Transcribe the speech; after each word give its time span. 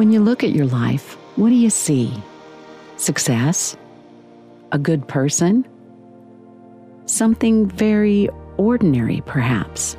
When 0.00 0.12
you 0.12 0.20
look 0.20 0.42
at 0.42 0.52
your 0.52 0.64
life, 0.64 1.18
what 1.36 1.50
do 1.50 1.54
you 1.54 1.68
see? 1.68 2.10
Success? 2.96 3.76
A 4.72 4.78
good 4.78 5.06
person? 5.06 5.68
Something 7.04 7.68
very 7.68 8.30
ordinary, 8.56 9.20
perhaps? 9.26 9.98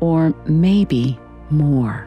Or 0.00 0.32
maybe 0.46 1.18
more? 1.50 2.06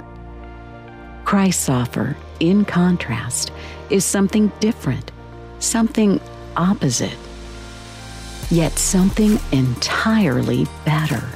Christ's 1.26 1.70
offer, 1.70 2.18
in 2.40 2.66
contrast, 2.66 3.52
is 3.92 4.04
something 4.04 4.52
different, 4.60 5.12
something 5.60 6.20
opposite, 6.58 7.20
yet 8.50 8.80
something 8.80 9.38
entirely 9.52 10.66
better, 10.86 11.30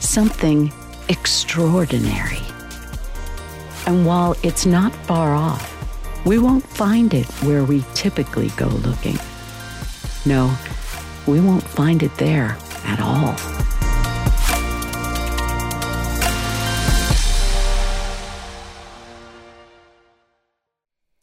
something 0.00 0.70
extraordinary. 1.08 2.42
And 3.88 4.04
while 4.04 4.36
it's 4.42 4.66
not 4.66 4.94
far 5.06 5.34
off, 5.34 5.74
we 6.26 6.38
won't 6.38 6.62
find 6.62 7.14
it 7.14 7.24
where 7.42 7.64
we 7.64 7.82
typically 7.94 8.48
go 8.48 8.66
looking. 8.66 9.16
No, 10.26 10.54
we 11.26 11.40
won't 11.40 11.62
find 11.62 12.02
it 12.02 12.14
there 12.18 12.58
at 12.84 13.00
all. 13.00 13.34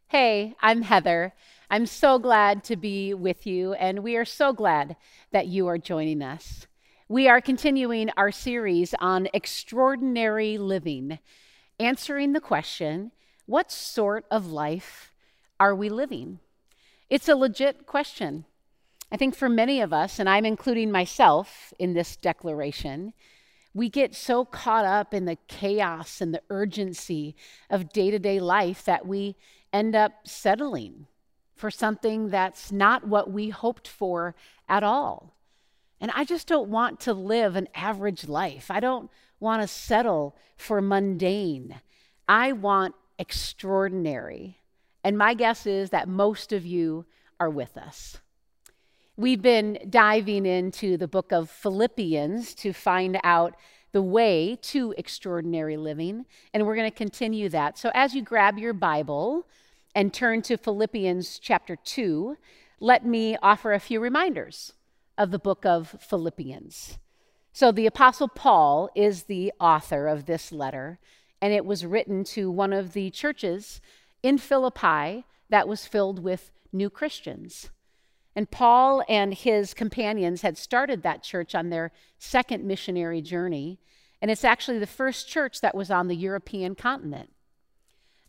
Hey, 0.08 0.56
I'm 0.60 0.82
Heather. 0.82 1.36
I'm 1.70 1.86
so 1.86 2.18
glad 2.18 2.64
to 2.64 2.76
be 2.76 3.14
with 3.14 3.46
you, 3.46 3.74
and 3.74 4.00
we 4.00 4.16
are 4.16 4.26
so 4.26 4.54
glad 4.54 4.96
that 5.32 5.46
you 5.46 5.68
are 5.68 5.78
joining 5.78 6.24
us. 6.24 6.66
We 7.08 7.28
are 7.28 7.42
continuing 7.42 8.10
our 8.18 8.32
series 8.32 8.96
on 9.00 9.28
extraordinary 9.36 10.58
living, 10.58 11.20
answering 11.80 12.34
the 12.34 12.42
question 12.42 13.12
what 13.46 13.72
sort 13.72 14.26
of 14.32 14.48
life 14.48 15.12
are 15.60 15.76
we 15.76 15.90
living? 15.90 16.40
It's 17.10 17.30
a 17.30 17.36
legit 17.36 17.86
question. 17.86 18.46
I 19.12 19.18
think 19.18 19.36
for 19.36 19.50
many 19.50 19.82
of 19.82 19.94
us, 19.94 20.18
and 20.18 20.28
I'm 20.28 20.46
including 20.46 20.92
myself 20.92 21.74
in 21.78 21.94
this 21.94 22.16
declaration, 22.16 23.14
we 23.74 23.90
get 23.90 24.16
so 24.16 24.46
caught 24.46 24.86
up 24.86 25.14
in 25.14 25.26
the 25.26 25.38
chaos 25.48 26.22
and 26.22 26.34
the 26.34 26.42
urgency 26.50 27.36
of 27.70 27.94
day 27.94 28.10
to 28.10 28.18
day 28.18 28.40
life 28.40 28.84
that 28.86 29.06
we 29.06 29.36
end 29.72 29.96
up 29.96 30.14
settling 30.28 31.08
for 31.56 31.70
something 31.70 32.30
that's 32.30 32.72
not 32.72 33.08
what 33.08 33.32
we 33.32 33.50
hoped 33.50 33.88
for 33.88 34.34
at 34.68 34.84
all. 34.84 35.36
And 36.02 36.12
I 36.16 36.26
just 36.26 36.48
don't 36.48 36.70
want 36.70 37.00
to 37.02 37.14
live 37.14 37.56
an 37.56 37.68
average 37.76 38.28
life. 38.28 38.70
I 38.70 38.80
don't 38.80 39.10
want 39.40 39.62
to 39.62 39.68
settle 39.68 40.36
for 40.58 40.82
mundane. 40.82 41.82
I 42.28 42.52
want 42.52 42.96
extraordinary. 43.20 44.58
And 45.04 45.18
my 45.18 45.34
guess 45.34 45.66
is 45.66 45.92
that 45.92 46.08
most 46.08 46.52
of 46.52 46.66
you 46.66 47.06
are 47.40 47.50
with 47.50 47.78
us. 47.78 48.18
We've 49.18 49.42
been 49.42 49.78
diving 49.90 50.46
into 50.46 50.98
the 50.98 51.08
book 51.08 51.32
of 51.32 51.50
Philippians 51.50 52.54
to 52.56 52.74
find 52.74 53.20
out 53.24 53.56
the 53.92 54.02
way 54.02 54.58
to 54.62 54.94
extraordinary 54.98 55.78
living, 55.78 56.26
and 56.54 56.66
we're 56.66 56.76
going 56.76 56.92
to 56.92 56.96
continue 56.96 57.48
that. 57.50 57.78
So 57.78 57.92
as 57.94 58.14
you 58.14 58.22
grab 58.22 58.58
your 58.58 58.74
Bible, 58.74 59.48
and 59.96 60.14
turn 60.14 60.42
to 60.44 60.58
Philippians 60.58 61.40
chapter 61.40 61.78
2, 61.78 62.38
let 62.82 63.06
me 63.06 63.38
offer 63.42 63.72
a 63.72 63.80
few 63.80 64.02
reminders 64.02 64.74
of 65.18 65.32
the 65.32 65.40
book 65.40 65.66
of 65.66 65.96
Philippians. 66.02 67.00
So, 67.58 67.72
the 67.72 67.86
Apostle 67.86 68.28
Paul 68.28 68.90
is 68.96 69.24
the 69.24 69.54
author 69.62 70.10
of 70.10 70.26
this 70.26 70.52
letter, 70.52 71.00
and 71.42 71.54
it 71.54 71.66
was 71.66 71.86
written 71.86 72.26
to 72.26 72.52
one 72.52 72.74
of 72.74 72.92
the 72.92 73.10
churches 73.12 73.80
in 74.22 74.38
Philippi 74.40 75.24
that 75.48 75.66
was 75.66 75.86
filled 75.86 76.22
with 76.22 76.52
new 76.74 76.90
Christians. 76.90 77.70
And 78.36 78.52
Paul 78.52 79.06
and 79.08 79.34
his 79.34 79.74
companions 79.74 80.42
had 80.42 80.58
started 80.58 81.02
that 81.04 81.24
church 81.24 81.56
on 81.56 81.70
their 81.70 81.94
second 82.20 82.66
missionary 82.66 83.22
journey, 83.22 83.80
and 84.22 84.30
it's 84.30 84.44
actually 84.44 84.80
the 84.80 84.86
first 84.86 85.30
church 85.30 85.62
that 85.62 85.76
was 85.76 85.90
on 85.90 86.10
the 86.10 86.16
European 86.18 86.76
continent. 86.76 87.30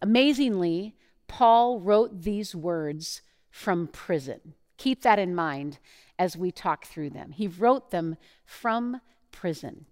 Amazingly, 0.01 0.95
Paul 1.27 1.81
wrote 1.81 2.23
these 2.23 2.55
words 2.55 3.23
from 3.51 3.89
prison. 3.89 4.55
Keep 4.77 5.03
that 5.03 5.19
in 5.19 5.35
mind 5.35 5.81
as 6.17 6.37
we 6.37 6.53
talk 6.53 6.87
through 6.87 7.11
them. 7.11 7.33
He 7.33 7.49
wrote 7.49 7.91
them 7.91 8.17
from 8.45 9.01
prison. 9.37 9.85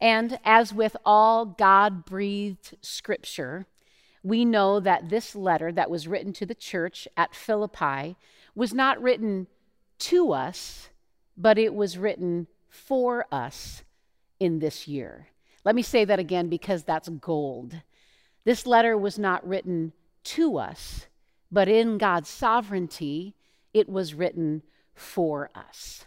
And 0.00 0.38
as 0.44 0.72
with 0.72 0.96
all 1.04 1.46
God 1.46 2.04
breathed 2.04 2.76
scripture, 2.82 3.66
we 4.22 4.44
know 4.44 4.80
that 4.80 5.08
this 5.08 5.34
letter 5.34 5.72
that 5.72 5.90
was 5.90 6.06
written 6.06 6.32
to 6.34 6.46
the 6.46 6.54
church 6.54 7.08
at 7.16 7.34
Philippi 7.34 8.16
was 8.54 8.74
not 8.74 9.00
written 9.00 9.46
to 9.98 10.32
us, 10.32 10.90
but 11.36 11.58
it 11.58 11.74
was 11.74 11.96
written 11.96 12.46
for 12.68 13.26
us 13.32 13.82
in 14.38 14.58
this 14.58 14.86
year. 14.86 15.28
Let 15.64 15.74
me 15.74 15.82
say 15.82 16.04
that 16.04 16.18
again 16.18 16.48
because 16.48 16.84
that's 16.84 17.08
gold. 17.08 17.74
This 18.44 18.66
letter 18.66 18.96
was 18.96 19.18
not 19.18 19.46
written 19.46 19.92
to 20.24 20.58
us, 20.58 21.06
but 21.50 21.68
in 21.68 21.98
God's 21.98 22.28
sovereignty, 22.28 23.34
it 23.72 23.88
was 23.88 24.14
written 24.14 24.62
for 24.94 25.50
us. 25.54 26.04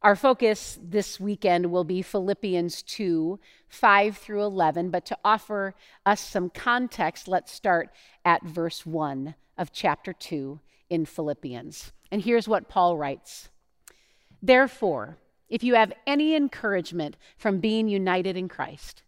Our 0.00 0.14
focus 0.14 0.78
this 0.80 1.18
weekend 1.18 1.72
will 1.72 1.82
be 1.82 2.02
Philippians 2.02 2.82
2 2.82 3.40
5 3.68 4.16
through 4.16 4.44
11, 4.44 4.90
but 4.90 5.04
to 5.06 5.18
offer 5.24 5.74
us 6.06 6.20
some 6.20 6.50
context, 6.50 7.26
let's 7.26 7.52
start 7.52 7.90
at 8.24 8.44
verse 8.44 8.86
1 8.86 9.34
of 9.58 9.72
chapter 9.72 10.12
2 10.12 10.60
in 10.88 11.04
Philippians. 11.04 11.92
And 12.12 12.22
here's 12.22 12.46
what 12.46 12.68
Paul 12.68 12.96
writes 12.96 13.48
Therefore, 14.40 15.18
if 15.48 15.64
you 15.64 15.74
have 15.74 15.92
any 16.06 16.36
encouragement 16.36 17.16
from 17.36 17.58
being 17.58 17.88
united 17.88 18.36
in 18.36 18.48
Christ, 18.48 19.02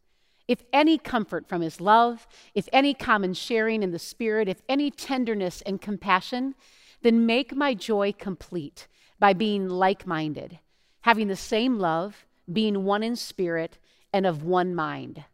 if 0.48 0.64
any 0.72 0.98
comfort 0.98 1.46
from 1.48 1.60
his 1.60 1.80
love, 1.80 2.26
if 2.54 2.68
any 2.72 2.94
common 2.94 3.34
sharing 3.34 3.84
in 3.84 3.92
the 3.92 3.98
Spirit, 4.00 4.48
if 4.48 4.62
any 4.68 4.90
tenderness 4.90 5.62
and 5.62 5.80
compassion, 5.80 6.56
then 7.02 7.26
make 7.26 7.54
my 7.54 7.74
joy 7.74 8.12
complete 8.12 8.88
by 9.20 9.32
being 9.32 9.68
like 9.68 10.04
minded, 10.04 10.58
having 11.02 11.28
the 11.28 11.36
same 11.36 11.78
love, 11.78 12.26
being 12.50 12.84
one 12.84 13.02
in 13.02 13.16
spirit, 13.16 13.78
and 14.12 14.26
of 14.26 14.42
one 14.42 14.74
mind. 14.74 15.24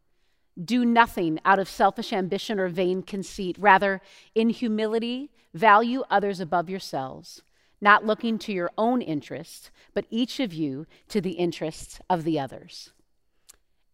Do 0.62 0.84
nothing 0.84 1.38
out 1.44 1.58
of 1.58 1.68
selfish 1.68 2.12
ambition 2.12 2.58
or 2.58 2.68
vain 2.68 3.02
conceit. 3.02 3.56
Rather, 3.58 4.00
in 4.34 4.50
humility, 4.50 5.30
value 5.52 6.02
others 6.10 6.40
above 6.40 6.70
yourselves, 6.70 7.42
not 7.80 8.06
looking 8.06 8.38
to 8.38 8.52
your 8.52 8.70
own 8.78 9.02
interests, 9.02 9.70
but 9.92 10.06
each 10.10 10.40
of 10.40 10.54
you 10.54 10.86
to 11.08 11.20
the 11.20 11.32
interests 11.32 12.00
of 12.08 12.24
the 12.24 12.38
others 12.38 12.92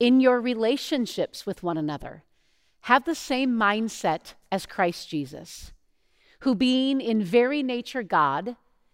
in 0.02 0.18
your 0.18 0.40
relationships 0.40 1.46
with 1.46 1.62
one 1.62 1.78
another. 1.78 2.24
Have 2.80 3.04
the 3.04 3.14
same 3.14 3.52
mindset 3.52 4.34
as 4.50 4.66
Christ 4.66 5.08
Jesus, 5.08 5.70
who, 6.40 6.56
being 6.56 7.00
in 7.00 7.22
very 7.22 7.62
nature 7.62 8.02
God, 8.02 8.56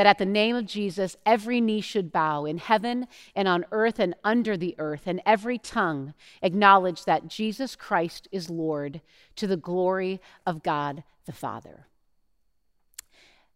That 0.00 0.06
at 0.06 0.16
the 0.16 0.24
name 0.24 0.56
of 0.56 0.64
Jesus, 0.64 1.18
every 1.26 1.60
knee 1.60 1.82
should 1.82 2.10
bow 2.10 2.46
in 2.46 2.56
heaven 2.56 3.06
and 3.36 3.46
on 3.46 3.66
earth 3.70 3.98
and 3.98 4.14
under 4.24 4.56
the 4.56 4.74
earth, 4.78 5.02
and 5.04 5.20
every 5.26 5.58
tongue 5.58 6.14
acknowledge 6.40 7.04
that 7.04 7.28
Jesus 7.28 7.76
Christ 7.76 8.26
is 8.32 8.48
Lord 8.48 9.02
to 9.36 9.46
the 9.46 9.58
glory 9.58 10.18
of 10.46 10.62
God 10.62 11.04
the 11.26 11.34
Father. 11.34 11.86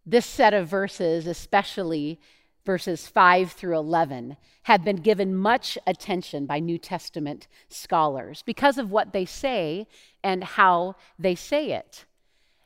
This 0.04 0.26
set 0.26 0.52
of 0.52 0.68
verses, 0.68 1.26
especially 1.26 2.20
verses 2.66 3.06
5 3.06 3.52
through 3.52 3.78
11, 3.78 4.36
have 4.64 4.84
been 4.84 4.96
given 4.96 5.34
much 5.34 5.78
attention 5.86 6.44
by 6.44 6.58
New 6.58 6.76
Testament 6.76 7.48
scholars 7.70 8.42
because 8.44 8.76
of 8.76 8.90
what 8.90 9.14
they 9.14 9.24
say 9.24 9.86
and 10.22 10.44
how 10.44 10.96
they 11.18 11.36
say 11.36 11.72
it. 11.72 12.04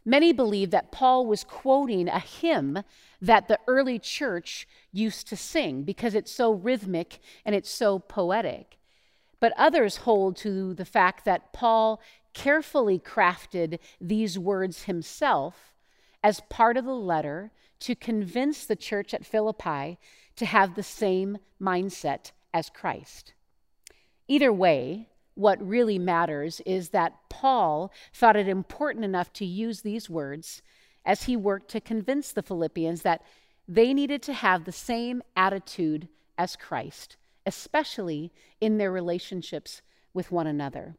Many 0.05 0.33
believe 0.33 0.71
that 0.71 0.91
Paul 0.91 1.27
was 1.27 1.45
quoting 1.45 2.09
a 2.09 2.19
hymn 2.19 2.83
that 3.21 3.49
the 3.49 3.59
early 3.67 3.99
church 3.99 4.67
used 4.93 5.29
to 5.29 5.37
sing 5.37 5.83
because 5.83 6.15
it's 6.15 6.31
so 6.31 6.53
rhythmic 6.53 7.19
and 7.45 7.55
it's 7.55 7.71
so 7.71 7.99
poetic. 7.99 8.79
But 9.41 9.53
others 9.57 9.99
hold 9.99 10.37
to 10.39 10.75
the 10.75 10.85
fact 10.85 11.25
that 11.25 11.53
Paul 11.53 12.01
carefully 12.35 12.99
crafted 12.99 13.79
these 14.01 14.39
words 14.39 14.85
himself 14.85 15.75
as 16.23 16.41
part 16.49 16.77
of 16.77 16.85
the 16.85 16.95
letter 16.95 17.53
to 17.81 17.95
convince 17.95 18.65
the 18.65 18.77
church 18.77 19.15
at 19.15 19.27
Philippi 19.27 19.99
to 20.37 20.47
have 20.47 20.75
the 20.75 20.83
same 20.83 21.39
mindset 21.61 22.33
as 22.53 22.71
Christ. 22.71 23.35
Either 24.27 24.53
way, 24.53 25.09
what 25.35 25.65
really 25.67 25.99
matters 25.99 26.61
is 26.67 26.91
that 26.91 27.15
Paul 27.29 27.93
thought 28.13 28.37
it 28.37 28.49
important 28.49 29.05
enough 29.05 29.33
to 29.35 29.45
use 29.45 29.83
these 29.83 30.11
words 30.11 30.63
as 31.09 31.23
he 31.23 31.35
worked 31.35 31.71
to 31.71 31.81
convince 31.81 32.31
the 32.31 32.43
Philippians 32.43 33.01
that 33.01 33.23
they 33.67 33.95
needed 33.95 34.23
to 34.23 34.35
have 34.35 34.65
the 34.65 34.73
same 34.73 35.23
attitude 35.35 36.07
as 36.37 36.55
Christ, 36.55 37.17
especially 37.47 38.31
in 38.61 38.77
their 38.77 38.93
relationships 38.93 39.81
with 40.13 40.31
one 40.31 40.47
another. 40.47 40.97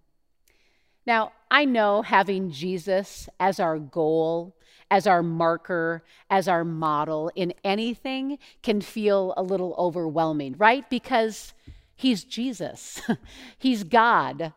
Now, 1.06 1.32
I 1.52 1.66
know 1.66 2.02
having 2.02 2.52
Jesus 2.52 3.30
as 3.40 3.60
our 3.60 3.78
goal, 3.78 4.56
as 4.90 5.06
our 5.06 5.22
marker, 5.22 6.04
as 6.28 6.48
our 6.48 6.66
model 6.66 7.32
in 7.36 7.54
anything 7.64 8.40
can 8.64 8.82
feel 8.82 9.36
a 9.38 9.44
little 9.44 9.76
overwhelming, 9.78 10.56
right? 10.58 10.90
Because 10.90 11.54
he's 11.96 12.24
Jesus, 12.24 13.00
he's 13.60 13.84
God. 13.84 14.54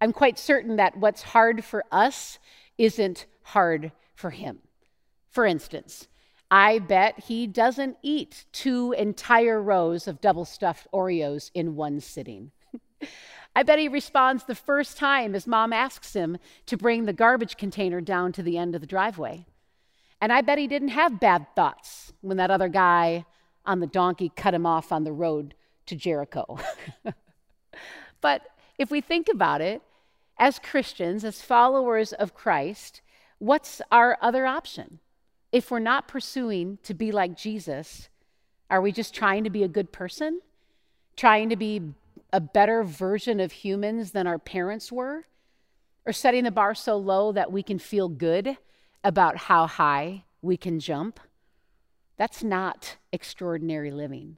I'm 0.00 0.12
quite 0.12 0.38
certain 0.38 0.76
that 0.76 0.96
what's 0.96 1.22
hard 1.22 1.64
for 1.64 1.84
us 1.92 2.40
isn't 2.76 3.26
hard 3.42 3.92
for 4.16 4.30
him. 4.30 4.60
For 5.30 5.46
instance, 5.46 6.08
I 6.50 6.80
bet 6.80 7.20
he 7.20 7.46
doesn't 7.46 7.96
eat 8.02 8.44
two 8.52 8.92
entire 8.92 9.62
rows 9.62 10.08
of 10.08 10.20
double 10.20 10.44
stuffed 10.44 10.88
Oreos 10.92 11.50
in 11.54 11.76
one 11.76 12.00
sitting. 12.00 12.50
I 13.56 13.62
bet 13.62 13.78
he 13.78 13.88
responds 13.88 14.44
the 14.44 14.54
first 14.54 14.96
time 14.96 15.32
his 15.32 15.46
mom 15.46 15.72
asks 15.72 16.12
him 16.12 16.38
to 16.66 16.76
bring 16.76 17.04
the 17.04 17.12
garbage 17.12 17.56
container 17.56 18.00
down 18.00 18.32
to 18.32 18.42
the 18.42 18.58
end 18.58 18.74
of 18.74 18.80
the 18.80 18.86
driveway. 18.86 19.46
And 20.20 20.32
I 20.32 20.40
bet 20.40 20.58
he 20.58 20.66
didn't 20.66 20.88
have 20.88 21.20
bad 21.20 21.46
thoughts 21.54 22.12
when 22.20 22.36
that 22.36 22.50
other 22.50 22.68
guy 22.68 23.24
on 23.64 23.80
the 23.80 23.86
donkey 23.86 24.32
cut 24.34 24.54
him 24.54 24.66
off 24.66 24.92
on 24.92 25.04
the 25.04 25.12
road 25.12 25.54
to 25.86 25.96
Jericho. 25.96 26.58
but 28.20 28.42
if 28.78 28.90
we 28.90 29.00
think 29.00 29.28
about 29.32 29.60
it, 29.60 29.82
as 30.38 30.58
Christians, 30.58 31.24
as 31.24 31.42
followers 31.42 32.12
of 32.12 32.34
Christ, 32.34 33.02
what's 33.38 33.80
our 33.92 34.18
other 34.20 34.46
option? 34.46 34.98
If 35.52 35.70
we're 35.70 35.80
not 35.80 36.08
pursuing 36.08 36.78
to 36.84 36.94
be 36.94 37.10
like 37.12 37.36
Jesus, 37.36 38.08
are 38.70 38.80
we 38.80 38.92
just 38.92 39.14
trying 39.14 39.44
to 39.44 39.50
be 39.50 39.64
a 39.64 39.68
good 39.68 39.92
person? 39.92 40.40
Trying 41.16 41.48
to 41.50 41.56
be 41.56 41.82
a 42.32 42.40
better 42.40 42.84
version 42.84 43.40
of 43.40 43.50
humans 43.50 44.12
than 44.12 44.26
our 44.26 44.38
parents 44.38 44.92
were? 44.92 45.26
Or 46.06 46.12
setting 46.12 46.44
the 46.44 46.50
bar 46.50 46.74
so 46.74 46.96
low 46.96 47.32
that 47.32 47.52
we 47.52 47.62
can 47.62 47.78
feel 47.78 48.08
good 48.08 48.56
about 49.02 49.36
how 49.36 49.66
high 49.66 50.24
we 50.40 50.56
can 50.56 50.78
jump? 50.78 51.18
That's 52.16 52.44
not 52.44 52.96
extraordinary 53.12 53.90
living. 53.90 54.36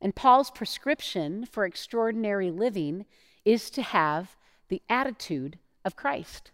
And 0.00 0.14
Paul's 0.14 0.50
prescription 0.50 1.46
for 1.46 1.64
extraordinary 1.64 2.50
living 2.50 3.06
is 3.44 3.70
to 3.70 3.82
have 3.82 4.36
the 4.68 4.82
attitude 4.88 5.58
of 5.84 5.96
Christ. 5.96 6.50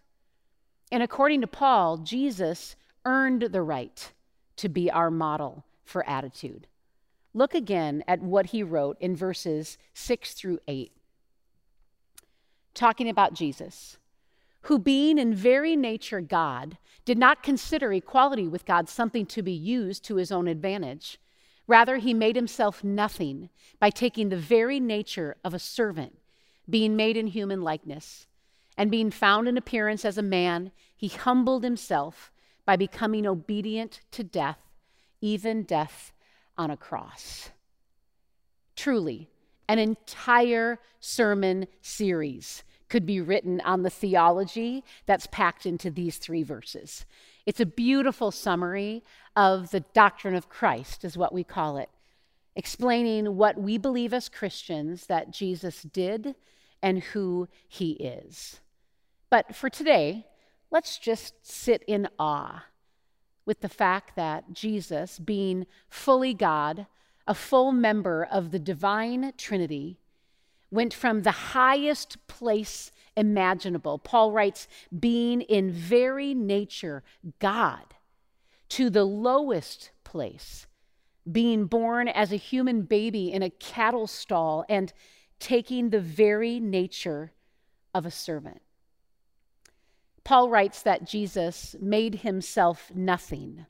And 0.91 1.03
according 1.03 1.41
to 1.41 1.47
Paul, 1.47 1.97
Jesus 1.97 2.75
earned 3.05 3.41
the 3.41 3.61
right 3.61 4.11
to 4.57 4.69
be 4.69 4.91
our 4.91 5.09
model 5.09 5.65
for 5.83 6.07
attitude. 6.07 6.67
Look 7.33 7.53
again 7.53 8.03
at 8.07 8.21
what 8.21 8.47
he 8.47 8.63
wrote 8.63 8.97
in 8.99 9.15
verses 9.15 9.77
6 9.93 10.33
through 10.33 10.59
8, 10.67 10.91
talking 12.73 13.07
about 13.07 13.33
Jesus, 13.33 13.97
who, 14.63 14.79
being 14.79 15.17
in 15.17 15.33
very 15.33 15.75
nature 15.75 16.21
God, 16.21 16.77
did 17.05 17.17
not 17.17 17.43
consider 17.43 17.93
equality 17.93 18.47
with 18.47 18.65
God 18.65 18.89
something 18.89 19.25
to 19.27 19.41
be 19.41 19.53
used 19.53 20.03
to 20.05 20.15
his 20.15 20.31
own 20.31 20.47
advantage. 20.47 21.19
Rather, 21.67 21.97
he 21.97 22.13
made 22.13 22.35
himself 22.35 22.83
nothing 22.83 23.49
by 23.79 23.89
taking 23.89 24.29
the 24.29 24.37
very 24.37 24.79
nature 24.79 25.37
of 25.43 25.53
a 25.53 25.59
servant, 25.59 26.17
being 26.67 26.95
made 26.95 27.15
in 27.15 27.27
human 27.27 27.61
likeness. 27.61 28.25
And 28.75 28.89
being 28.89 29.11
found 29.11 29.47
in 29.47 29.57
appearance 29.57 30.05
as 30.05 30.17
a 30.17 30.23
man, 30.23 30.71
he 30.95 31.09
humbled 31.09 31.63
himself 31.63 32.31
by 32.65 32.75
becoming 32.75 33.25
obedient 33.25 34.01
to 34.11 34.23
death, 34.23 34.59
even 35.21 35.63
death 35.63 36.11
on 36.57 36.69
a 36.69 36.77
cross. 36.77 37.49
Truly, 38.75 39.29
an 39.67 39.79
entire 39.79 40.79
sermon 40.99 41.67
series 41.81 42.63
could 42.89 43.05
be 43.05 43.21
written 43.21 43.61
on 43.61 43.83
the 43.83 43.89
theology 43.89 44.83
that's 45.05 45.27
packed 45.27 45.65
into 45.65 45.91
these 45.91 46.17
three 46.17 46.43
verses. 46.43 47.05
It's 47.45 47.59
a 47.59 47.65
beautiful 47.65 48.31
summary 48.31 49.03
of 49.35 49.71
the 49.71 49.81
doctrine 49.93 50.35
of 50.35 50.49
Christ, 50.49 51.05
is 51.05 51.17
what 51.17 51.33
we 51.33 51.43
call 51.43 51.77
it, 51.77 51.89
explaining 52.55 53.35
what 53.35 53.59
we 53.59 53.77
believe 53.77 54.13
as 54.13 54.27
Christians 54.27 55.05
that 55.05 55.31
Jesus 55.31 55.83
did 55.83 56.35
and 56.81 57.03
who 57.03 57.47
he 57.67 57.91
is. 57.91 58.59
But 59.29 59.55
for 59.55 59.69
today, 59.69 60.25
let's 60.71 60.97
just 60.97 61.33
sit 61.41 61.83
in 61.87 62.07
awe 62.17 62.65
with 63.45 63.61
the 63.61 63.69
fact 63.69 64.15
that 64.15 64.53
Jesus, 64.53 65.17
being 65.17 65.65
fully 65.89 66.33
God, 66.33 66.85
a 67.25 67.33
full 67.33 67.71
member 67.71 68.23
of 68.23 68.51
the 68.51 68.59
divine 68.59 69.33
Trinity, 69.37 69.97
went 70.71 70.93
from 70.93 71.21
the 71.21 71.31
highest 71.31 72.27
place 72.27 72.91
imaginable. 73.17 73.97
Paul 73.97 74.31
writes, 74.31 74.67
being 74.97 75.41
in 75.41 75.71
very 75.71 76.33
nature 76.35 77.03
God, 77.39 77.95
to 78.69 78.91
the 78.91 79.03
lowest 79.03 79.89
place, 80.03 80.67
being 81.29 81.65
born 81.65 82.07
as 82.07 82.31
a 82.31 82.37
human 82.37 82.83
baby 82.83 83.31
in 83.31 83.41
a 83.41 83.49
cattle 83.49 84.05
stall 84.05 84.63
and 84.69 84.93
taking 85.39 85.89
the 85.89 86.01
very 86.01 86.59
nature 86.59 87.31
of 87.95 88.05
a 88.05 88.11
servant. 88.11 88.61
Paul 90.29 90.51
writes 90.51 90.83
that 90.83 91.07
Jesus 91.07 91.75
made 91.81 92.13
himself 92.13 92.91
nothing. 92.93 93.65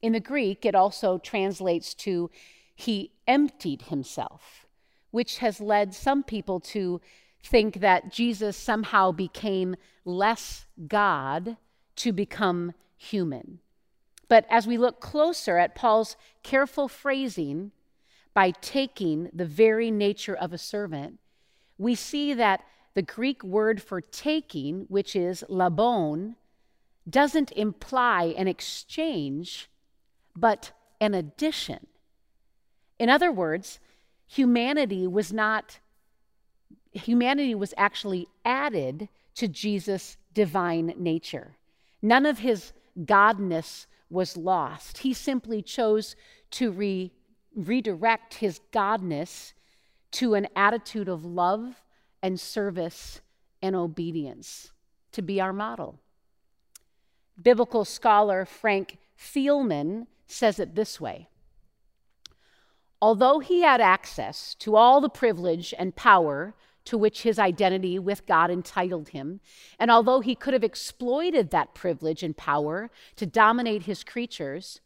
In 0.00 0.12
the 0.12 0.20
Greek, 0.20 0.64
it 0.64 0.76
also 0.76 1.18
translates 1.18 1.92
to 1.94 2.30
he 2.76 3.10
emptied 3.26 3.82
himself, 3.82 4.64
which 5.10 5.38
has 5.38 5.60
led 5.60 5.92
some 5.92 6.22
people 6.22 6.60
to 6.60 7.00
think 7.42 7.80
that 7.80 8.12
Jesus 8.12 8.56
somehow 8.56 9.10
became 9.10 9.74
less 10.04 10.66
God 10.86 11.56
to 11.96 12.12
become 12.12 12.74
human. 12.96 13.58
But 14.28 14.46
as 14.48 14.68
we 14.68 14.78
look 14.78 15.00
closer 15.00 15.58
at 15.58 15.74
Paul's 15.74 16.16
careful 16.44 16.86
phrasing, 16.86 17.72
by 18.32 18.52
taking 18.52 19.30
the 19.32 19.46
very 19.46 19.90
nature 19.90 20.36
of 20.36 20.52
a 20.52 20.58
servant, 20.58 21.18
we 21.76 21.96
see 21.96 22.34
that 22.34 22.62
the 22.94 23.02
Greek 23.02 23.42
word 23.42 23.82
for 23.82 24.00
taking, 24.00 24.86
which 24.88 25.14
is 25.16 25.44
labon, 25.48 26.36
doesn't 27.08 27.52
imply 27.52 28.34
an 28.36 28.48
exchange, 28.48 29.68
but 30.36 30.72
an 31.00 31.12
addition. 31.14 31.86
In 32.98 33.10
other 33.10 33.30
words, 33.30 33.80
humanity 34.26 35.06
was 35.06 35.32
not, 35.32 35.80
humanity 36.92 37.54
was 37.54 37.74
actually 37.76 38.28
added 38.44 39.08
to 39.34 39.48
Jesus' 39.48 40.16
divine 40.32 40.94
nature. 40.96 41.56
None 42.00 42.24
of 42.24 42.38
his 42.38 42.72
godness 42.98 43.86
was 44.08 44.36
lost. 44.36 44.98
He 44.98 45.12
simply 45.12 45.60
chose 45.62 46.14
to 46.52 46.70
re- 46.70 47.12
redirect 47.56 48.34
his 48.34 48.60
godness 48.72 49.52
to 50.12 50.34
an 50.34 50.46
attitude 50.54 51.08
of 51.08 51.24
love 51.24 51.82
and 52.24 52.40
service 52.40 53.20
and 53.60 53.76
obedience 53.76 54.72
to 55.12 55.20
be 55.20 55.42
our 55.42 55.52
model. 55.52 56.00
Biblical 57.40 57.84
scholar 57.84 58.46
Frank 58.46 58.96
Thielman 59.20 60.06
says 60.26 60.58
it 60.58 60.74
this 60.74 60.98
way 60.98 61.28
Although 63.02 63.40
he 63.40 63.60
had 63.60 63.82
access 63.82 64.54
to 64.60 64.74
all 64.74 65.02
the 65.02 65.10
privilege 65.10 65.74
and 65.78 65.94
power 65.94 66.54
to 66.86 66.96
which 66.96 67.24
his 67.24 67.38
identity 67.38 67.98
with 67.98 68.26
God 68.26 68.50
entitled 68.50 69.10
him, 69.10 69.40
and 69.78 69.90
although 69.90 70.20
he 70.20 70.34
could 70.34 70.54
have 70.54 70.64
exploited 70.64 71.50
that 71.50 71.74
privilege 71.74 72.22
and 72.22 72.34
power 72.34 72.90
to 73.16 73.26
dominate 73.26 73.82
his 73.82 74.02
creatures, 74.02 74.80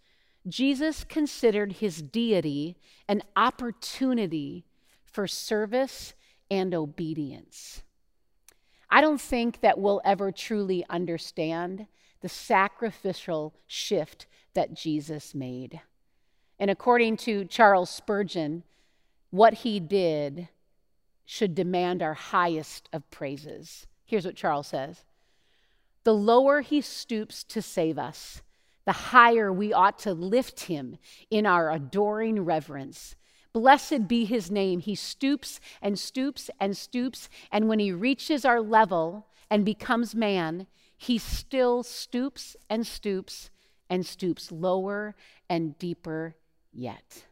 Jesus 0.48 1.04
considered 1.04 1.74
his 1.74 2.02
deity 2.02 2.78
an 3.06 3.22
opportunity 3.36 4.64
for 5.04 5.28
service 5.28 6.14
and 6.50 6.74
obedience. 6.74 7.82
I 8.90 9.00
don't 9.00 9.20
think 9.20 9.60
that 9.60 9.78
we'll 9.78 10.00
ever 10.04 10.32
truly 10.32 10.84
understand 10.88 11.86
the 12.20 12.28
sacrificial 12.28 13.54
shift 13.66 14.26
that 14.54 14.74
Jesus 14.74 15.34
made. 15.34 15.80
And 16.58 16.70
according 16.70 17.18
to 17.18 17.44
Charles 17.44 17.90
Spurgeon, 17.90 18.64
what 19.30 19.54
he 19.54 19.78
did 19.78 20.48
should 21.24 21.54
demand 21.54 22.02
our 22.02 22.14
highest 22.14 22.88
of 22.92 23.08
praises. 23.10 23.86
Here's 24.04 24.24
what 24.24 24.36
Charles 24.36 24.68
says 24.68 25.04
the 26.04 26.14
lower 26.14 26.62
he 26.62 26.80
stoops 26.80 27.44
to 27.44 27.60
save 27.60 27.98
us, 27.98 28.40
the 28.86 28.92
higher 28.92 29.52
we 29.52 29.72
ought 29.72 29.98
to 30.00 30.14
lift 30.14 30.60
him 30.60 30.96
in 31.30 31.44
our 31.44 31.70
adoring 31.70 32.44
reverence. 32.44 33.14
Blessed 33.52 34.06
be 34.06 34.24
his 34.24 34.50
name. 34.50 34.80
He 34.80 34.94
stoops 34.94 35.60
and 35.80 35.98
stoops 35.98 36.50
and 36.60 36.76
stoops. 36.76 37.28
And 37.50 37.68
when 37.68 37.78
he 37.78 37.92
reaches 37.92 38.44
our 38.44 38.60
level 38.60 39.26
and 39.50 39.64
becomes 39.64 40.14
man, 40.14 40.66
he 40.96 41.18
still 41.18 41.82
stoops 41.82 42.56
and 42.68 42.86
stoops 42.86 43.50
and 43.88 44.04
stoops 44.04 44.52
lower 44.52 45.14
and 45.48 45.78
deeper 45.78 46.36
yet. 46.72 47.24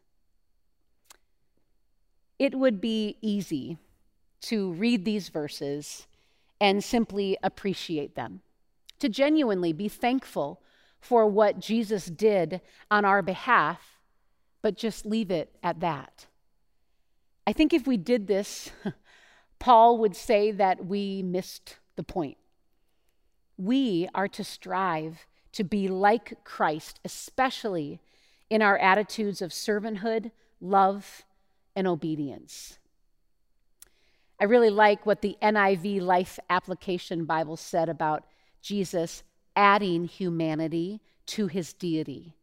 It 2.39 2.55
would 2.55 2.81
be 2.81 3.17
easy 3.21 3.79
to 4.43 4.73
read 4.73 5.05
these 5.05 5.29
verses 5.29 6.07
and 6.61 6.83
simply 6.83 7.37
appreciate 7.43 8.15
them, 8.15 8.41
to 8.99 9.09
genuinely 9.09 9.73
be 9.73 9.89
thankful 9.89 10.63
for 11.01 11.27
what 11.27 11.59
Jesus 11.59 12.07
did 12.07 12.61
on 12.91 13.05
our 13.05 13.23
behalf, 13.23 13.96
but 14.67 14.77
just 14.77 15.07
leave 15.07 15.31
it 15.31 15.55
at 15.63 15.79
that. 15.79 16.27
I 17.47 17.53
think 17.53 17.73
if 17.73 17.87
we 17.87 17.97
did 17.97 18.27
this, 18.27 18.73
Paul 19.61 19.99
would 19.99 20.17
say 20.17 20.51
that 20.51 20.87
we 20.87 21.23
missed 21.23 21.77
the 21.95 22.03
point. 22.03 22.37
We 23.57 24.09
are 24.13 24.27
to 24.27 24.43
strive 24.43 25.25
to 25.53 25.63
be 25.63 25.87
like 25.87 26.43
Christ, 26.43 26.99
especially 27.05 28.01
in 28.51 28.61
our 28.61 28.77
attitudes 28.77 29.41
of 29.41 29.53
servanthood, 29.53 30.33
love, 30.61 31.23
and 31.77 31.87
obedience. 31.87 32.81
I 34.41 34.47
really 34.47 34.71
like 34.71 35.07
what 35.07 35.23
the 35.23 35.37
NIV 35.41 36.01
Life 36.01 36.41
Application 36.51 37.25
Bible 37.25 37.57
said 37.57 37.89
about 37.89 38.25
Jesus 38.63 39.23
adding 39.55 40.07
humanity 40.07 41.01
to 41.27 41.47
his 41.47 41.73
deity. 41.73 42.35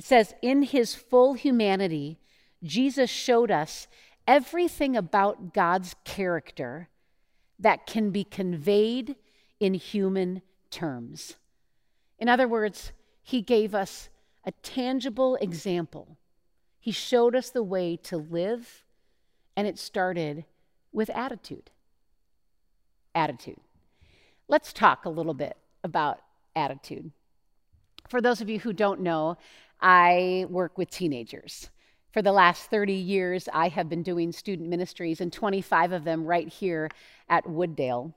It 0.00 0.06
says, 0.06 0.34
In 0.40 0.62
his 0.62 0.94
full 0.94 1.34
humanity, 1.34 2.18
Jesus 2.62 3.10
showed 3.10 3.50
us 3.50 3.86
everything 4.26 4.96
about 4.96 5.52
God's 5.52 5.94
character 6.04 6.88
that 7.58 7.86
can 7.86 8.10
be 8.10 8.24
conveyed 8.24 9.16
in 9.60 9.74
human 9.74 10.40
terms. 10.70 11.36
In 12.18 12.30
other 12.30 12.48
words, 12.48 12.92
he 13.22 13.42
gave 13.42 13.74
us 13.74 14.08
a 14.42 14.52
tangible 14.62 15.36
example. 15.36 16.16
He 16.78 16.92
showed 16.92 17.36
us 17.36 17.50
the 17.50 17.62
way 17.62 17.98
to 18.04 18.16
live, 18.16 18.86
and 19.54 19.66
it 19.66 19.78
started 19.78 20.46
with 20.92 21.10
attitude. 21.10 21.70
Attitude. 23.14 23.60
Let's 24.48 24.72
talk 24.72 25.04
a 25.04 25.10
little 25.10 25.34
bit 25.34 25.58
about 25.84 26.20
attitude. 26.56 27.10
For 28.08 28.22
those 28.22 28.40
of 28.40 28.48
you 28.48 28.60
who 28.60 28.72
don't 28.72 29.00
know, 29.00 29.36
I 29.80 30.46
work 30.48 30.78
with 30.78 30.90
teenagers. 30.90 31.70
For 32.12 32.22
the 32.22 32.32
last 32.32 32.70
30 32.70 32.92
years, 32.92 33.48
I 33.52 33.68
have 33.68 33.88
been 33.88 34.02
doing 34.02 34.32
student 34.32 34.68
ministries, 34.68 35.20
and 35.20 35.32
25 35.32 35.92
of 35.92 36.04
them 36.04 36.24
right 36.24 36.48
here 36.48 36.90
at 37.28 37.44
Wooddale. 37.44 38.12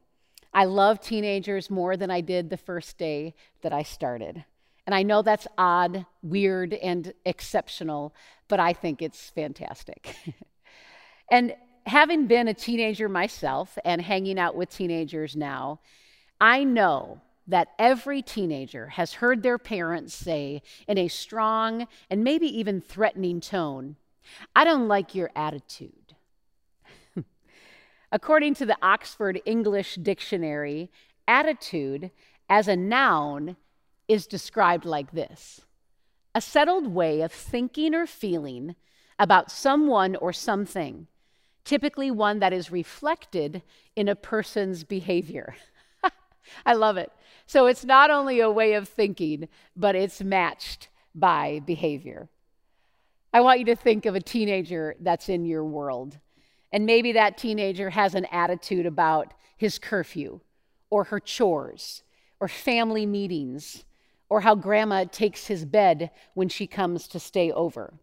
I 0.54 0.66
love 0.66 1.00
teenagers 1.00 1.70
more 1.70 1.96
than 1.98 2.12
I 2.12 2.22
did 2.22 2.50
the 2.50 2.58
first 2.58 2.98
day 2.98 3.36
that 3.62 3.74
I 3.74 3.84
started. 3.84 4.44
And 4.86 4.94
I 4.94 5.04
know 5.04 5.22
that's 5.22 5.48
odd, 5.58 6.06
weird, 6.22 6.74
and 6.74 7.14
exceptional, 7.26 8.14
but 8.48 8.60
I 8.60 8.74
think 8.74 9.02
it's 9.02 9.30
fantastic. 9.30 10.16
and 11.32 11.56
having 11.86 12.28
been 12.28 12.48
a 12.48 12.54
teenager 12.54 13.08
myself 13.08 13.78
and 13.86 14.02
hanging 14.02 14.40
out 14.40 14.56
with 14.56 14.70
teenagers 14.70 15.36
now, 15.36 15.80
I 16.42 16.64
know 16.64 17.22
that 17.48 17.70
every 17.78 18.22
teenager 18.22 18.88
has 18.88 19.14
heard 19.14 19.44
their 19.44 19.58
parents 19.58 20.14
say 20.14 20.62
in 20.88 20.98
a 20.98 21.08
strong 21.08 21.88
and 22.10 22.24
maybe 22.24 22.48
even 22.48 22.80
threatening 22.80 23.42
tone, 23.42 23.96
I 24.56 24.64
don't 24.64 24.88
like 24.88 25.14
your 25.14 25.30
attitude. 25.36 26.16
According 28.12 28.56
to 28.56 28.66
the 28.66 28.78
Oxford 28.82 29.42
English 29.46 29.96
Dictionary, 29.96 30.90
attitude 31.28 32.12
as 32.50 32.68
a 32.68 32.76
noun 32.76 33.58
is 34.08 34.28
described 34.28 34.86
like 34.86 35.12
this 35.12 35.62
a 36.36 36.42
settled 36.42 36.88
way 36.88 37.22
of 37.22 37.32
thinking 37.32 37.94
or 37.94 38.08
feeling 38.08 38.76
about 39.20 39.52
someone 39.52 40.16
or 40.16 40.34
something, 40.34 41.08
typically 41.64 42.10
one 42.10 42.40
that 42.40 42.52
is 42.52 42.72
reflected 42.72 43.62
in 43.96 44.08
a 44.08 44.16
person's 44.16 44.84
behavior. 44.84 45.56
I 46.66 46.74
love 46.74 46.98
it. 46.98 47.12
So 47.46 47.68
it's 47.68 47.86
not 47.86 48.12
only 48.12 48.40
a 48.40 48.52
way 48.52 48.74
of 48.74 48.88
thinking, 48.88 49.48
but 49.76 49.96
it's 49.96 50.22
matched 50.22 50.90
by 51.14 51.62
behavior. 51.66 52.30
I 53.34 53.42
want 53.42 53.60
you 53.60 53.66
to 53.66 53.76
think 53.76 54.06
of 54.06 54.16
a 54.16 54.22
teenager 54.22 54.96
that's 55.00 55.30
in 55.30 55.46
your 55.46 55.64
world. 55.64 56.20
And 56.72 56.86
maybe 56.86 57.12
that 57.14 57.38
teenager 57.38 57.90
has 57.90 58.16
an 58.16 58.26
attitude 58.32 58.86
about 58.86 59.34
his 59.58 59.80
curfew 59.80 60.40
or 60.90 61.06
her 61.06 61.20
chores 61.20 62.04
or 62.40 62.48
family 62.48 63.06
meetings 63.06 63.84
or 64.30 64.42
how 64.42 64.56
grandma 64.56 65.06
takes 65.06 65.48
his 65.48 65.66
bed 65.66 66.12
when 66.34 66.50
she 66.50 66.68
comes 66.68 67.08
to 67.08 67.20
stay 67.20 67.52
over. 67.52 67.94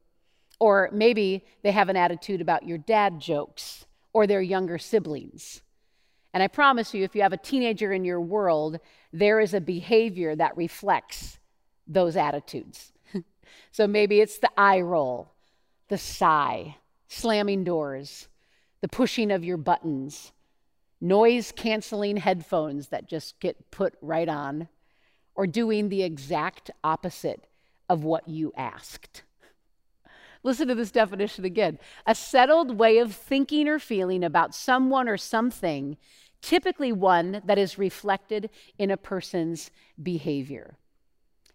Or 0.58 0.90
maybe 0.92 1.44
they 1.62 1.72
have 1.72 1.88
an 1.88 1.96
attitude 1.96 2.40
about 2.40 2.66
your 2.66 2.78
dad 2.78 3.20
jokes 3.20 3.86
or 4.12 4.26
their 4.26 4.42
younger 4.42 4.78
siblings. 4.78 5.62
And 6.32 6.42
I 6.42 6.48
promise 6.48 6.94
you, 6.94 7.02
if 7.02 7.14
you 7.14 7.22
have 7.22 7.32
a 7.32 7.38
teenager 7.38 7.92
in 7.92 8.04
your 8.04 8.20
world, 8.20 8.78
there 9.12 9.40
is 9.40 9.52
a 9.52 9.60
behavior 9.60 10.36
that 10.36 10.56
reflects 10.56 11.38
those 11.86 12.16
attitudes. 12.16 12.92
so 13.72 13.86
maybe 13.86 14.20
it's 14.20 14.38
the 14.38 14.50
eye 14.56 14.80
roll, 14.80 15.32
the 15.88 15.98
sigh, 15.98 16.76
slamming 17.08 17.64
doors, 17.64 18.28
the 18.80 18.88
pushing 18.88 19.32
of 19.32 19.44
your 19.44 19.56
buttons, 19.56 20.32
noise 21.00 21.52
canceling 21.52 22.16
headphones 22.16 22.88
that 22.88 23.08
just 23.08 23.40
get 23.40 23.70
put 23.70 23.94
right 24.00 24.28
on, 24.28 24.68
or 25.34 25.46
doing 25.46 25.88
the 25.88 26.02
exact 26.02 26.70
opposite 26.84 27.46
of 27.88 28.04
what 28.04 28.28
you 28.28 28.52
asked. 28.56 29.24
Listen 30.42 30.68
to 30.68 30.74
this 30.74 30.90
definition 30.90 31.44
again 31.44 31.78
a 32.06 32.14
settled 32.14 32.78
way 32.78 32.98
of 32.98 33.14
thinking 33.14 33.68
or 33.68 33.78
feeling 33.78 34.24
about 34.24 34.54
someone 34.54 35.08
or 35.08 35.16
something 35.16 35.96
typically 36.40 36.92
one 36.92 37.42
that 37.44 37.58
is 37.58 37.78
reflected 37.78 38.50
in 38.78 38.90
a 38.90 38.96
person's 38.96 39.70
behavior. 40.02 40.76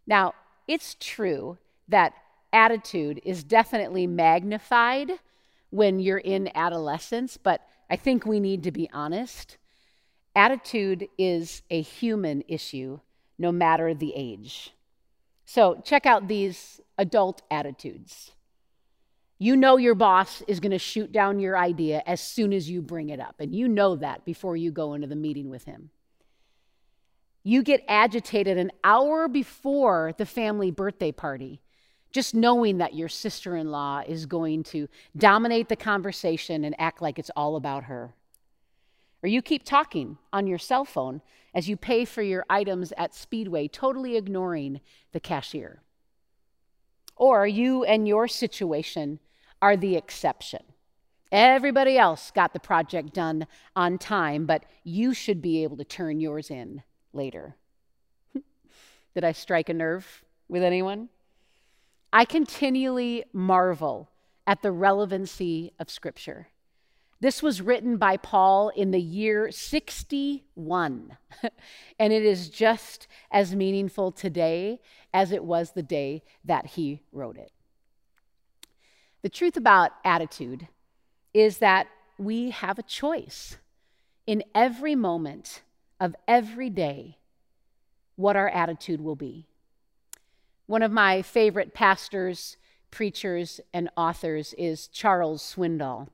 Now, 0.05 0.33
it's 0.67 0.95
true 0.99 1.57
that 1.87 2.13
attitude 2.53 3.21
is 3.23 3.43
definitely 3.43 4.07
magnified 4.07 5.11
when 5.69 5.99
you're 5.99 6.17
in 6.17 6.55
adolescence, 6.55 7.37
but 7.37 7.61
I 7.89 7.95
think 7.95 8.25
we 8.25 8.39
need 8.39 8.63
to 8.63 8.71
be 8.71 8.89
honest. 8.93 9.57
Attitude 10.35 11.07
is 11.17 11.61
a 11.69 11.81
human 11.81 12.43
issue, 12.47 12.99
no 13.37 13.51
matter 13.51 13.93
the 13.93 14.13
age. 14.15 14.71
So, 15.45 15.81
check 15.83 16.05
out 16.05 16.27
these 16.27 16.81
adult 16.97 17.41
attitudes. 17.51 18.31
You 19.37 19.57
know 19.57 19.77
your 19.77 19.95
boss 19.95 20.41
is 20.47 20.61
going 20.61 20.71
to 20.71 20.79
shoot 20.79 21.11
down 21.11 21.39
your 21.39 21.57
idea 21.57 22.01
as 22.05 22.21
soon 22.21 22.53
as 22.53 22.69
you 22.69 22.81
bring 22.81 23.09
it 23.09 23.19
up, 23.19 23.35
and 23.39 23.53
you 23.53 23.67
know 23.67 23.97
that 23.97 24.23
before 24.23 24.55
you 24.55 24.71
go 24.71 24.93
into 24.93 25.07
the 25.07 25.15
meeting 25.15 25.49
with 25.49 25.65
him. 25.65 25.89
You 27.43 27.61
get 27.61 27.83
agitated 27.87 28.57
an 28.57 28.71
hour 28.83 29.27
before 29.27 30.13
the 30.17 30.25
family 30.25 30.71
birthday 30.71 31.11
party, 31.11 31.61
just 32.11 32.33
knowing 32.33 32.77
that 32.77 32.95
your 32.95 33.09
sister 33.09 33.57
in 33.57 33.71
law 33.71 34.01
is 34.07 34.25
going 34.25 34.63
to 34.63 34.87
dominate 35.17 35.67
the 35.67 35.75
conversation 35.75 36.63
and 36.63 36.73
act 36.79 37.01
like 37.01 37.19
it's 37.19 37.29
all 37.35 37.57
about 37.57 37.83
her. 37.83 38.15
Or 39.21 39.27
you 39.27 39.41
keep 39.41 39.63
talking 39.63 40.17
on 40.31 40.47
your 40.47 40.57
cell 40.57 40.85
phone 40.85 41.21
as 41.53 41.67
you 41.67 41.75
pay 41.75 42.05
for 42.05 42.21
your 42.21 42.45
items 42.49 42.93
at 42.97 43.13
Speedway, 43.13 43.67
totally 43.67 44.15
ignoring 44.15 44.79
the 45.11 45.19
cashier. 45.19 45.81
Or 47.15 47.45
you 47.45 47.83
and 47.83 48.07
your 48.07 48.27
situation 48.27 49.19
are 49.65 49.75
the 49.75 49.95
exception. 49.95 50.61
Everybody 51.31 51.97
else 51.97 52.29
got 52.29 52.53
the 52.53 52.59
project 52.59 53.15
done 53.15 53.47
on 53.75 53.97
time, 53.97 54.45
but 54.45 54.63
you 54.83 55.11
should 55.11 55.41
be 55.41 55.63
able 55.63 55.75
to 55.77 55.83
turn 55.83 56.19
yours 56.19 56.51
in 56.51 56.83
later. 57.13 57.55
Did 59.15 59.23
I 59.23 59.31
strike 59.31 59.69
a 59.69 59.73
nerve 59.73 60.23
with 60.47 60.61
anyone? 60.61 61.09
I 62.13 62.25
continually 62.25 63.23
marvel 63.33 64.11
at 64.45 64.61
the 64.61 64.71
relevancy 64.71 65.73
of 65.79 65.89
Scripture. 65.89 66.49
This 67.19 67.41
was 67.41 67.59
written 67.59 67.97
by 67.97 68.17
Paul 68.17 68.69
in 68.69 68.91
the 68.91 69.01
year 69.01 69.49
61, 69.49 71.17
and 71.99 72.13
it 72.13 72.23
is 72.23 72.49
just 72.49 73.07
as 73.31 73.55
meaningful 73.55 74.11
today 74.11 74.79
as 75.11 75.31
it 75.31 75.43
was 75.43 75.71
the 75.71 75.81
day 75.81 76.21
that 76.43 76.67
he 76.67 77.01
wrote 77.11 77.37
it. 77.37 77.51
The 79.25 79.29
truth 79.29 79.57
about 79.57 79.91
attitude 80.03 80.67
is 81.33 81.57
that 81.57 81.87
we 82.19 82.51
have 82.51 82.77
a 82.77 82.83
choice 82.83 83.57
in 84.27 84.43
every 84.53 84.93
moment 84.93 85.63
of 85.99 86.15
every 86.27 86.69
day 86.69 87.17
what 88.17 88.35
our 88.35 88.47
attitude 88.47 89.01
will 89.01 89.15
be. 89.15 89.47
One 90.67 90.83
of 90.83 90.91
my 90.91 91.23
favorite 91.23 91.73
pastors, 91.73 92.57
preachers, 92.91 93.59
and 93.73 93.89
authors 93.97 94.53
is 94.59 94.87
Charles 94.89 95.41
Swindoll. 95.41 96.09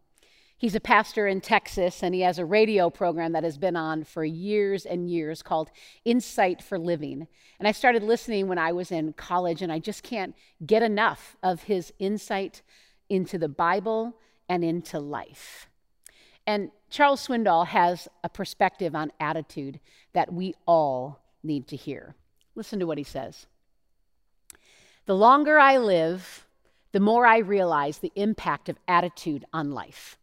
He's 0.57 0.75
a 0.75 0.79
pastor 0.79 1.27
in 1.27 1.41
Texas, 1.41 2.03
and 2.03 2.15
he 2.15 2.21
has 2.21 2.39
a 2.39 2.45
radio 2.45 2.89
program 2.89 3.33
that 3.33 3.43
has 3.43 3.57
been 3.57 3.75
on 3.75 4.05
for 4.05 4.23
years 4.23 4.85
and 4.85 5.09
years 5.09 5.41
called 5.41 5.69
Insight 6.05 6.63
for 6.63 6.79
Living. 6.79 7.27
And 7.59 7.67
I 7.67 7.73
started 7.73 8.03
listening 8.03 8.47
when 8.47 8.57
I 8.57 8.71
was 8.71 8.89
in 8.89 9.11
college, 9.11 9.61
and 9.61 9.69
I 9.69 9.79
just 9.79 10.01
can't 10.01 10.33
get 10.65 10.81
enough 10.81 11.35
of 11.43 11.63
his 11.63 11.91
insight 11.99 12.61
into 13.11 13.37
the 13.37 13.49
Bible 13.49 14.15
and 14.47 14.63
into 14.63 14.97
life. 14.99 15.67
And 16.47 16.71
Charles 16.89 17.27
Swindoll 17.27 17.67
has 17.67 18.07
a 18.23 18.29
perspective 18.29 18.95
on 18.95 19.11
attitude 19.19 19.79
that 20.13 20.33
we 20.33 20.55
all 20.65 21.19
need 21.43 21.67
to 21.67 21.75
hear. 21.75 22.15
Listen 22.55 22.79
to 22.79 22.87
what 22.87 22.97
he 22.97 23.03
says. 23.03 23.47
The 25.05 25.15
longer 25.15 25.59
I 25.59 25.77
live, 25.77 26.47
the 26.93 27.01
more 27.01 27.25
I 27.25 27.39
realize 27.39 27.97
the 27.97 28.13
impact 28.15 28.69
of 28.69 28.79
attitude 28.87 29.45
on 29.51 29.71
life. 29.71 30.17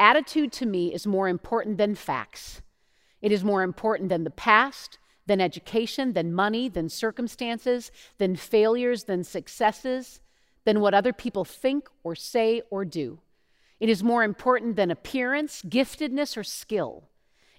Attitude 0.00 0.52
to 0.52 0.66
me 0.66 0.92
is 0.92 1.06
more 1.06 1.28
important 1.28 1.78
than 1.78 1.94
facts. 1.94 2.60
It 3.22 3.30
is 3.30 3.44
more 3.44 3.62
important 3.62 4.08
than 4.08 4.24
the 4.24 4.30
past, 4.30 4.98
than 5.26 5.40
education, 5.40 6.12
than 6.12 6.32
money, 6.32 6.68
than 6.68 6.88
circumstances, 6.88 7.90
than 8.18 8.36
failures, 8.36 9.04
than 9.04 9.24
successes, 9.24 10.20
than 10.66 10.80
what 10.80 10.92
other 10.92 11.12
people 11.12 11.44
think 11.44 11.88
or 12.02 12.14
say 12.14 12.60
or 12.70 12.84
do. 12.84 13.20
It 13.78 13.88
is 13.88 14.02
more 14.02 14.24
important 14.24 14.76
than 14.76 14.90
appearance, 14.90 15.62
giftedness, 15.62 16.36
or 16.36 16.44
skill. 16.44 17.04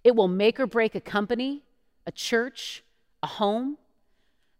It 0.04 0.16
will 0.16 0.28
make 0.28 0.60
or 0.60 0.68
break 0.68 0.94
a 0.94 1.02
company, 1.02 1.64
a 2.06 2.12
church, 2.12 2.84
a 3.24 3.28
home. 3.28 3.78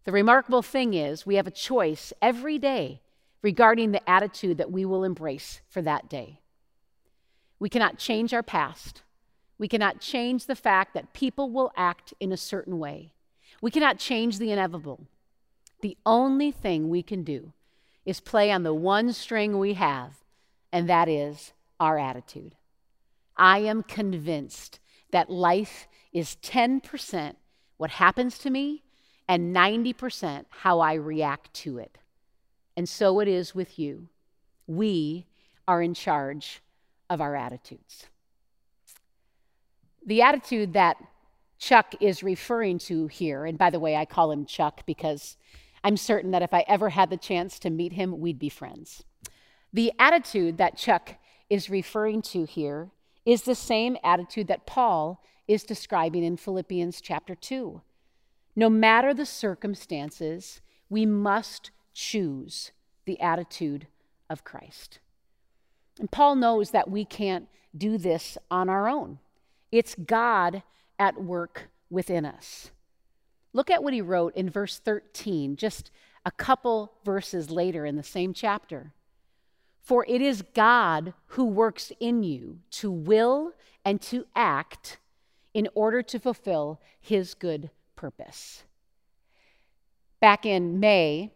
The 0.04 0.12
remarkable 0.12 0.62
thing 0.62 0.94
is, 0.94 1.26
we 1.26 1.34
have 1.34 1.46
a 1.46 1.52
choice 1.52 2.12
every 2.22 2.58
day 2.58 3.02
regarding 3.42 3.92
the 3.92 4.08
attitude 4.08 4.56
that 4.58 4.72
we 4.72 4.84
will 4.84 5.04
embrace 5.04 5.60
for 5.68 5.82
that 5.82 6.08
day. 6.08 6.40
We 7.58 7.68
cannot 7.68 7.98
change 7.98 8.32
our 8.32 8.42
past. 8.42 9.02
We 9.58 9.68
cannot 9.68 10.00
change 10.00 10.46
the 10.46 10.56
fact 10.56 10.94
that 10.94 11.12
people 11.12 11.50
will 11.50 11.70
act 11.76 12.14
in 12.18 12.32
a 12.32 12.36
certain 12.36 12.78
way. 12.78 13.12
We 13.60 13.70
cannot 13.70 13.98
change 13.98 14.38
the 14.38 14.52
inevitable. 14.52 15.06
The 15.82 15.98
only 16.06 16.50
thing 16.50 16.88
we 16.88 17.02
can 17.02 17.24
do 17.24 17.52
is 18.08 18.20
play 18.20 18.50
on 18.50 18.62
the 18.62 18.72
one 18.72 19.12
string 19.12 19.58
we 19.58 19.74
have, 19.74 20.14
and 20.72 20.88
that 20.88 21.10
is 21.10 21.52
our 21.78 21.98
attitude. 21.98 22.54
I 23.36 23.58
am 23.58 23.82
convinced 23.82 24.80
that 25.10 25.28
life 25.28 25.86
is 26.10 26.38
10% 26.42 27.34
what 27.76 27.90
happens 27.90 28.38
to 28.38 28.48
me 28.48 28.82
and 29.28 29.54
90% 29.54 30.46
how 30.48 30.80
I 30.80 30.94
react 30.94 31.52
to 31.52 31.76
it. 31.76 31.98
And 32.78 32.88
so 32.88 33.20
it 33.20 33.28
is 33.28 33.54
with 33.54 33.78
you. 33.78 34.08
We 34.66 35.26
are 35.66 35.82
in 35.82 35.92
charge 35.92 36.62
of 37.10 37.20
our 37.20 37.36
attitudes. 37.36 38.06
The 40.06 40.22
attitude 40.22 40.72
that 40.72 40.96
Chuck 41.58 41.94
is 42.00 42.22
referring 42.22 42.78
to 42.78 43.08
here, 43.08 43.44
and 43.44 43.58
by 43.58 43.68
the 43.68 43.80
way, 43.80 43.96
I 43.96 44.06
call 44.06 44.32
him 44.32 44.46
Chuck 44.46 44.86
because 44.86 45.36
I'm 45.82 45.96
certain 45.96 46.30
that 46.32 46.42
if 46.42 46.52
I 46.52 46.64
ever 46.68 46.90
had 46.90 47.10
the 47.10 47.16
chance 47.16 47.58
to 47.60 47.70
meet 47.70 47.92
him, 47.92 48.20
we'd 48.20 48.38
be 48.38 48.48
friends. 48.48 49.04
The 49.72 49.92
attitude 49.98 50.58
that 50.58 50.76
Chuck 50.76 51.16
is 51.50 51.70
referring 51.70 52.22
to 52.22 52.44
here 52.44 52.90
is 53.24 53.42
the 53.42 53.54
same 53.54 53.96
attitude 54.02 54.48
that 54.48 54.66
Paul 54.66 55.22
is 55.46 55.62
describing 55.62 56.24
in 56.24 56.36
Philippians 56.36 57.00
chapter 57.00 57.34
2. 57.34 57.80
No 58.56 58.68
matter 58.68 59.14
the 59.14 59.26
circumstances, 59.26 60.60
we 60.88 61.06
must 61.06 61.70
choose 61.94 62.72
the 63.04 63.20
attitude 63.20 63.86
of 64.28 64.44
Christ. 64.44 64.98
And 65.98 66.10
Paul 66.10 66.36
knows 66.36 66.70
that 66.70 66.90
we 66.90 67.04
can't 67.04 67.48
do 67.76 67.98
this 67.98 68.38
on 68.50 68.68
our 68.68 68.88
own. 68.88 69.18
It's 69.70 69.94
God 69.94 70.62
at 70.98 71.22
work 71.22 71.70
within 71.90 72.24
us. 72.24 72.70
Look 73.52 73.70
at 73.70 73.82
what 73.82 73.94
he 73.94 74.00
wrote 74.00 74.34
in 74.34 74.50
verse 74.50 74.78
13, 74.78 75.56
just 75.56 75.90
a 76.24 76.30
couple 76.30 76.92
verses 77.04 77.50
later 77.50 77.86
in 77.86 77.96
the 77.96 78.02
same 78.02 78.34
chapter. 78.34 78.92
For 79.80 80.04
it 80.06 80.20
is 80.20 80.42
God 80.54 81.14
who 81.28 81.46
works 81.46 81.92
in 81.98 82.22
you 82.22 82.58
to 82.72 82.90
will 82.90 83.52
and 83.84 84.00
to 84.02 84.26
act 84.36 84.98
in 85.54 85.68
order 85.74 86.02
to 86.02 86.18
fulfill 86.18 86.80
his 87.00 87.34
good 87.34 87.70
purpose. 87.96 88.64
Back 90.20 90.44
in 90.44 90.78
May, 90.78 91.32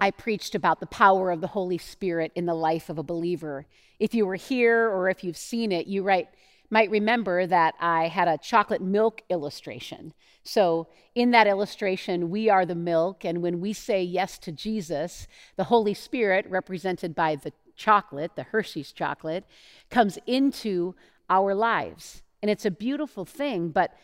I 0.00 0.10
preached 0.10 0.56
about 0.56 0.80
the 0.80 0.86
power 0.86 1.30
of 1.30 1.40
the 1.40 1.46
Holy 1.46 1.78
Spirit 1.78 2.32
in 2.34 2.46
the 2.46 2.54
life 2.54 2.88
of 2.88 2.98
a 2.98 3.04
believer. 3.04 3.66
If 4.00 4.14
you 4.14 4.26
were 4.26 4.34
here 4.34 4.88
or 4.88 5.08
if 5.08 5.22
you've 5.22 5.36
seen 5.36 5.70
it, 5.70 5.86
you 5.86 6.02
right, 6.02 6.28
might 6.72 6.90
remember 6.90 7.46
that 7.46 7.74
I 7.78 8.08
had 8.08 8.28
a 8.28 8.38
chocolate 8.38 8.80
milk 8.80 9.20
illustration. 9.28 10.14
So, 10.42 10.88
in 11.14 11.30
that 11.32 11.46
illustration, 11.46 12.30
we 12.30 12.48
are 12.48 12.64
the 12.64 12.74
milk, 12.74 13.26
and 13.26 13.42
when 13.42 13.60
we 13.60 13.74
say 13.74 14.02
yes 14.02 14.38
to 14.38 14.52
Jesus, 14.52 15.28
the 15.56 15.64
Holy 15.64 15.92
Spirit, 15.92 16.46
represented 16.48 17.14
by 17.14 17.36
the 17.36 17.52
chocolate, 17.76 18.36
the 18.36 18.44
Hershey's 18.44 18.90
chocolate, 18.90 19.44
comes 19.90 20.18
into 20.26 20.94
our 21.28 21.54
lives. 21.54 22.22
And 22.40 22.50
it's 22.50 22.64
a 22.64 22.70
beautiful 22.70 23.26
thing, 23.26 23.68
but 23.68 23.94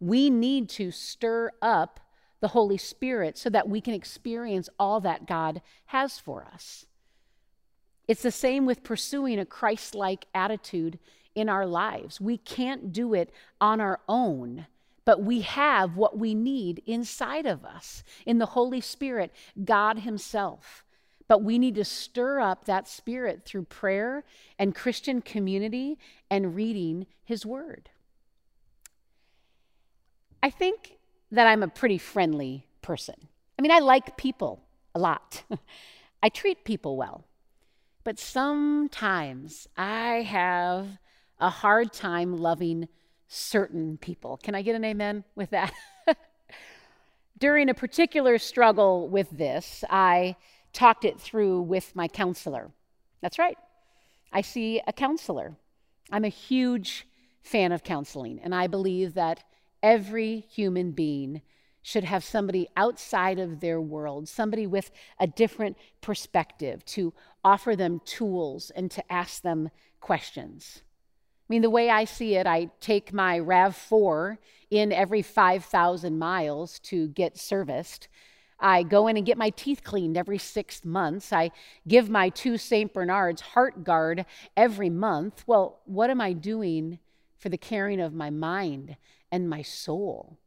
we 0.00 0.28
need 0.28 0.68
to 0.70 0.90
stir 0.90 1.52
up 1.62 2.00
the 2.40 2.48
Holy 2.48 2.76
Spirit 2.76 3.38
so 3.38 3.48
that 3.50 3.68
we 3.68 3.80
can 3.80 3.94
experience 3.94 4.68
all 4.80 5.00
that 5.00 5.28
God 5.28 5.62
has 5.86 6.18
for 6.18 6.44
us. 6.44 6.86
It's 8.08 8.22
the 8.22 8.32
same 8.32 8.66
with 8.66 8.82
pursuing 8.82 9.38
a 9.38 9.46
Christ 9.46 9.94
like 9.94 10.26
attitude 10.34 10.98
in 11.36 11.48
our 11.48 11.66
lives. 11.66 12.20
We 12.20 12.38
can't 12.38 12.92
do 12.92 13.14
it 13.14 13.30
on 13.60 13.80
our 13.80 14.00
own, 14.08 14.66
but 15.04 15.22
we 15.22 15.42
have 15.42 15.96
what 15.96 16.18
we 16.18 16.34
need 16.34 16.82
inside 16.86 17.46
of 17.46 17.64
us 17.64 18.02
in 18.24 18.38
the 18.38 18.46
Holy 18.46 18.80
Spirit, 18.80 19.32
God 19.64 20.00
Himself. 20.00 20.82
But 21.28 21.42
we 21.42 21.58
need 21.58 21.74
to 21.74 21.84
stir 21.84 22.40
up 22.40 22.64
that 22.64 22.88
spirit 22.88 23.44
through 23.44 23.64
prayer 23.64 24.24
and 24.58 24.74
Christian 24.74 25.20
community 25.20 25.98
and 26.30 26.54
reading 26.54 27.06
His 27.22 27.44
Word. 27.44 27.90
I 30.42 30.50
think 30.50 30.98
that 31.30 31.46
I'm 31.46 31.62
a 31.62 31.68
pretty 31.68 31.98
friendly 31.98 32.66
person. 32.80 33.28
I 33.58 33.62
mean, 33.62 33.72
I 33.72 33.80
like 33.80 34.16
people 34.16 34.62
a 34.94 34.98
lot, 34.98 35.42
I 36.22 36.30
treat 36.30 36.64
people 36.64 36.96
well. 36.96 37.24
But 38.04 38.18
sometimes 38.20 39.66
I 39.76 40.22
have 40.22 40.98
a 41.38 41.50
hard 41.50 41.92
time 41.92 42.36
loving 42.36 42.88
certain 43.28 43.98
people. 43.98 44.38
Can 44.42 44.54
I 44.54 44.62
get 44.62 44.74
an 44.74 44.84
amen 44.84 45.24
with 45.34 45.50
that? 45.50 45.72
During 47.38 47.68
a 47.68 47.74
particular 47.74 48.38
struggle 48.38 49.08
with 49.08 49.30
this, 49.30 49.84
I 49.90 50.36
talked 50.72 51.04
it 51.04 51.20
through 51.20 51.62
with 51.62 51.94
my 51.94 52.08
counselor. 52.08 52.70
That's 53.20 53.38
right. 53.38 53.58
I 54.32 54.40
see 54.40 54.80
a 54.86 54.92
counselor. 54.92 55.56
I'm 56.10 56.24
a 56.24 56.28
huge 56.28 57.06
fan 57.42 57.72
of 57.72 57.84
counseling, 57.84 58.40
and 58.42 58.54
I 58.54 58.66
believe 58.66 59.14
that 59.14 59.44
Every 59.86 60.40
human 60.40 60.90
being 60.90 61.42
should 61.80 62.02
have 62.02 62.24
somebody 62.24 62.68
outside 62.76 63.38
of 63.38 63.60
their 63.60 63.80
world, 63.80 64.28
somebody 64.28 64.66
with 64.66 64.90
a 65.20 65.28
different 65.28 65.76
perspective 66.00 66.84
to 66.86 67.14
offer 67.44 67.76
them 67.76 68.00
tools 68.04 68.70
and 68.70 68.90
to 68.90 69.12
ask 69.12 69.42
them 69.42 69.70
questions. 70.00 70.82
I 71.48 71.52
mean, 71.52 71.62
the 71.62 71.70
way 71.70 71.90
I 71.90 72.04
see 72.04 72.34
it, 72.34 72.46
I 72.46 72.70
take 72.80 73.12
my 73.12 73.38
RAV4 73.38 74.38
in 74.70 74.92
every 74.92 75.22
5,000 75.22 76.18
miles 76.18 76.78
to 76.80 77.08
get 77.08 77.38
serviced. 77.38 78.08
I 78.58 78.82
go 78.82 79.06
in 79.06 79.16
and 79.16 79.24
get 79.24 79.38
my 79.38 79.50
teeth 79.50 79.84
cleaned 79.84 80.16
every 80.16 80.38
six 80.38 80.84
months. 80.84 81.32
I 81.32 81.50
give 81.86 82.08
my 82.08 82.30
two 82.30 82.58
St. 82.58 82.92
Bernards 82.92 83.42
Heartgard 83.54 84.24
every 84.56 84.90
month. 84.90 85.44
Well, 85.46 85.80
what 85.84 86.10
am 86.10 86.20
I 86.20 86.32
doing 86.32 86.98
for 87.38 87.48
the 87.48 87.58
caring 87.58 88.00
of 88.00 88.14
my 88.14 88.30
mind 88.30 88.96
and 89.30 89.48
my 89.48 89.62
soul. 89.62 90.38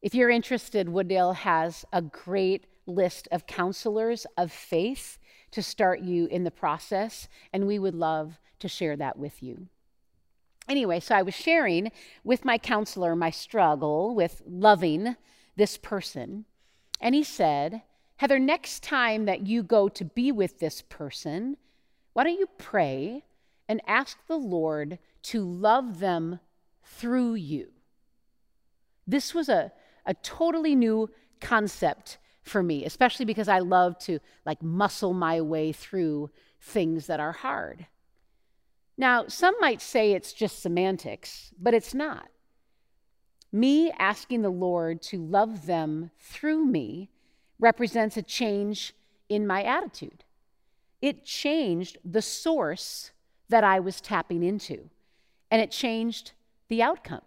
If 0.00 0.14
you're 0.14 0.30
interested, 0.30 0.88
Wooddale 0.88 1.34
has 1.34 1.84
a 1.92 2.02
great 2.02 2.66
list 2.86 3.28
of 3.30 3.46
counselors 3.46 4.26
of 4.36 4.50
faith 4.50 5.18
to 5.52 5.62
start 5.62 6.00
you 6.00 6.26
in 6.26 6.44
the 6.44 6.50
process, 6.50 7.28
and 7.52 7.66
we 7.66 7.78
would 7.78 7.94
love 7.94 8.40
to 8.62 8.68
share 8.68 8.96
that 8.96 9.18
with 9.18 9.42
you. 9.42 9.68
Anyway, 10.68 11.00
so 11.00 11.14
I 11.14 11.22
was 11.22 11.34
sharing 11.34 11.92
with 12.24 12.44
my 12.44 12.56
counselor 12.56 13.14
my 13.14 13.30
struggle 13.30 14.14
with 14.14 14.42
loving 14.46 15.16
this 15.56 15.76
person, 15.76 16.44
and 17.00 17.14
he 17.14 17.24
said, 17.24 17.82
Heather, 18.16 18.38
next 18.38 18.82
time 18.82 19.24
that 19.24 19.46
you 19.46 19.62
go 19.62 19.88
to 19.88 20.04
be 20.04 20.30
with 20.30 20.60
this 20.60 20.82
person, 20.82 21.56
why 22.12 22.24
don't 22.24 22.38
you 22.38 22.48
pray 22.58 23.24
and 23.68 23.80
ask 23.86 24.18
the 24.26 24.36
Lord 24.36 24.98
to 25.22 25.44
love 25.44 25.98
them 25.98 26.38
through 26.84 27.34
you. 27.34 27.68
This 29.06 29.34
was 29.34 29.48
a, 29.48 29.72
a 30.06 30.14
totally 30.14 30.76
new 30.76 31.10
concept 31.40 32.18
for 32.42 32.62
me, 32.62 32.84
especially 32.84 33.24
because 33.24 33.48
I 33.48 33.58
love 33.58 33.98
to 34.00 34.20
like 34.44 34.62
muscle 34.62 35.12
my 35.12 35.40
way 35.40 35.72
through 35.72 36.30
things 36.60 37.06
that 37.06 37.20
are 37.20 37.32
hard. 37.32 37.86
Now, 38.96 39.26
some 39.28 39.54
might 39.60 39.80
say 39.80 40.12
it's 40.12 40.32
just 40.32 40.60
semantics, 40.62 41.52
but 41.60 41.74
it's 41.74 41.94
not. 41.94 42.28
Me 43.50 43.90
asking 43.98 44.42
the 44.42 44.50
Lord 44.50 45.02
to 45.02 45.18
love 45.18 45.66
them 45.66 46.10
through 46.18 46.64
me 46.64 47.10
represents 47.58 48.16
a 48.16 48.22
change 48.22 48.94
in 49.28 49.46
my 49.46 49.62
attitude. 49.62 50.24
It 51.00 51.24
changed 51.24 51.98
the 52.04 52.22
source 52.22 53.12
that 53.48 53.64
I 53.64 53.80
was 53.80 54.00
tapping 54.00 54.42
into, 54.42 54.88
and 55.50 55.60
it 55.60 55.70
changed 55.70 56.32
the 56.68 56.82
outcome. 56.82 57.22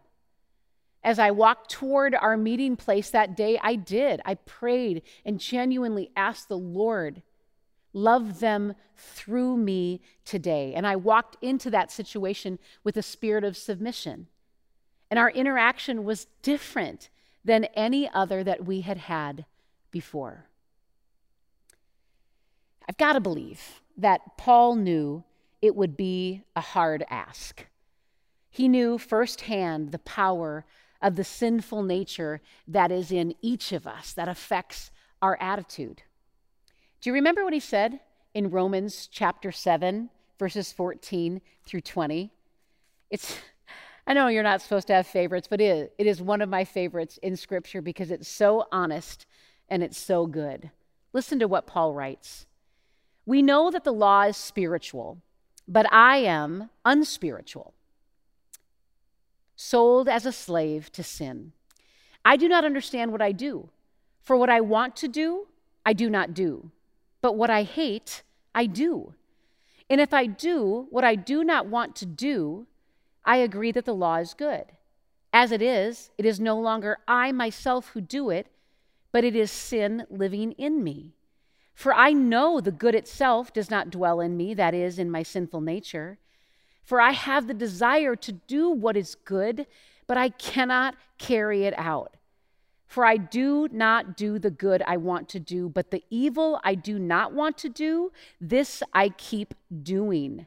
As 1.03 1.19
I 1.19 1.29
walked 1.29 1.69
toward 1.69 2.15
our 2.15 2.35
meeting 2.35 2.75
place 2.75 3.11
that 3.11 3.37
day, 3.37 3.59
I 3.61 3.75
did. 3.75 4.21
I 4.25 4.35
prayed 4.35 5.03
and 5.23 5.39
genuinely 5.39 6.09
asked 6.15 6.49
the 6.49 6.57
Lord, 6.57 7.21
love 7.95 8.39
them 8.39 8.75
through 8.95 9.57
me 9.57 10.01
today. 10.25 10.73
And 10.75 10.85
I 10.85 10.95
walked 10.95 11.37
into 11.41 11.71
that 11.71 11.91
situation 11.91 12.59
with 12.83 12.97
a 12.97 13.01
spirit 13.01 13.43
of 13.43 13.57
submission. 13.57 14.27
And 15.09 15.17
our 15.17 15.29
interaction 15.29 16.03
was 16.03 16.27
different 16.41 17.09
than 17.43 17.65
any 17.75 18.09
other 18.09 18.43
that 18.43 18.65
we 18.65 18.81
had 18.81 18.97
had 18.97 19.45
before. 19.91 20.45
I've 22.87 22.97
got 22.97 23.13
to 23.13 23.21
believe 23.21 23.81
that 23.97 24.37
Paul 24.37 24.75
knew 24.75 25.23
it 25.61 25.75
would 25.75 25.95
be 25.95 26.43
a 26.55 26.61
hard 26.61 27.05
ask. 27.09 27.65
He 28.49 28.67
knew 28.67 28.97
firsthand 28.97 29.91
the 29.91 29.99
power 29.99 30.65
of 31.01 31.15
the 31.15 31.23
sinful 31.23 31.83
nature 31.83 32.41
that 32.67 32.91
is 32.91 33.11
in 33.11 33.35
each 33.41 33.71
of 33.71 33.87
us 33.87 34.13
that 34.13 34.27
affects 34.27 34.91
our 35.21 35.37
attitude. 35.39 36.03
Do 37.05 37.11
you 37.11 37.13
remember 37.13 37.43
what 37.43 37.53
he 37.53 37.59
said 37.59 37.99
in 38.33 38.49
Romans 38.49 39.07
chapter 39.11 39.51
7, 39.51 40.09
verses 40.39 40.71
14 40.71 41.39
through 41.63 41.81
20? 41.81 42.31
It's 43.11 43.37
I 44.07 44.13
know 44.15 44.25
you're 44.25 44.41
not 44.41 44.63
supposed 44.63 44.87
to 44.87 44.93
have 44.93 45.05
favorites, 45.05 45.45
but 45.47 45.61
it 45.61 45.93
is 45.99 46.19
one 46.19 46.41
of 46.41 46.49
my 46.49 46.65
favorites 46.65 47.19
in 47.21 47.37
Scripture 47.37 47.79
because 47.79 48.09
it's 48.09 48.27
so 48.27 48.65
honest 48.71 49.27
and 49.69 49.83
it's 49.83 49.99
so 49.99 50.25
good. 50.25 50.71
Listen 51.13 51.37
to 51.37 51.47
what 51.47 51.67
Paul 51.67 51.93
writes. 51.93 52.47
We 53.23 53.43
know 53.43 53.69
that 53.69 53.83
the 53.83 53.93
law 53.93 54.23
is 54.23 54.35
spiritual, 54.35 55.19
but 55.67 55.85
I 55.93 56.17
am 56.17 56.71
unspiritual 56.85 57.75
sold 59.55 60.09
as 60.09 60.25
a 60.25 60.31
slave 60.31 60.91
to 60.93 61.03
sin. 61.03 61.51
I 62.25 62.35
do 62.35 62.49
not 62.49 62.65
understand 62.65 63.11
what 63.11 63.21
I 63.21 63.31
do. 63.31 63.69
For 64.23 64.35
what 64.35 64.49
I 64.49 64.61
want 64.61 64.95
to 64.95 65.07
do, 65.07 65.45
I 65.85 65.93
do 65.93 66.09
not 66.09 66.33
do. 66.33 66.71
But 67.25 67.37
what 67.37 67.49
I 67.49 67.63
hate, 67.63 68.21
I 68.53 68.67
do. 68.67 69.15
And 69.89 69.99
if 69.99 70.13
I 70.13 70.27
do 70.27 70.85
what 70.91 71.03
I 71.03 71.15
do 71.15 71.43
not 71.43 71.65
want 71.65 71.95
to 71.95 72.05
do, 72.05 72.67
I 73.25 73.37
agree 73.37 73.71
that 73.71 73.85
the 73.85 73.95
law 73.95 74.17
is 74.17 74.35
good. 74.35 74.65
As 75.33 75.51
it 75.51 75.59
is, 75.59 76.11
it 76.19 76.25
is 76.27 76.39
no 76.39 76.55
longer 76.59 76.99
I 77.07 77.31
myself 77.31 77.87
who 77.87 78.01
do 78.01 78.29
it, 78.29 78.45
but 79.11 79.23
it 79.23 79.35
is 79.35 79.49
sin 79.49 80.05
living 80.11 80.51
in 80.51 80.83
me. 80.83 81.15
For 81.73 81.95
I 81.95 82.13
know 82.13 82.61
the 82.61 82.71
good 82.71 82.93
itself 82.93 83.51
does 83.51 83.71
not 83.71 83.89
dwell 83.89 84.19
in 84.21 84.37
me, 84.37 84.53
that 84.53 84.75
is, 84.75 84.99
in 84.99 85.09
my 85.09 85.23
sinful 85.23 85.61
nature. 85.61 86.19
For 86.83 87.01
I 87.01 87.13
have 87.13 87.47
the 87.47 87.55
desire 87.55 88.15
to 88.17 88.33
do 88.33 88.69
what 88.69 88.95
is 88.95 89.15
good, 89.15 89.65
but 90.05 90.15
I 90.15 90.29
cannot 90.29 90.93
carry 91.17 91.63
it 91.63 91.73
out. 91.75 92.17
For 92.87 93.05
I 93.05 93.17
do 93.17 93.67
not 93.71 94.15
do 94.15 94.39
the 94.39 94.51
good 94.51 94.83
I 94.85 94.97
want 94.97 95.27
to 95.29 95.39
do, 95.39 95.69
but 95.69 95.91
the 95.91 96.03
evil 96.09 96.59
I 96.63 96.75
do 96.75 96.99
not 96.99 97.33
want 97.33 97.57
to 97.59 97.69
do, 97.69 98.11
this 98.39 98.83
I 98.93 99.09
keep 99.09 99.53
doing. 99.83 100.45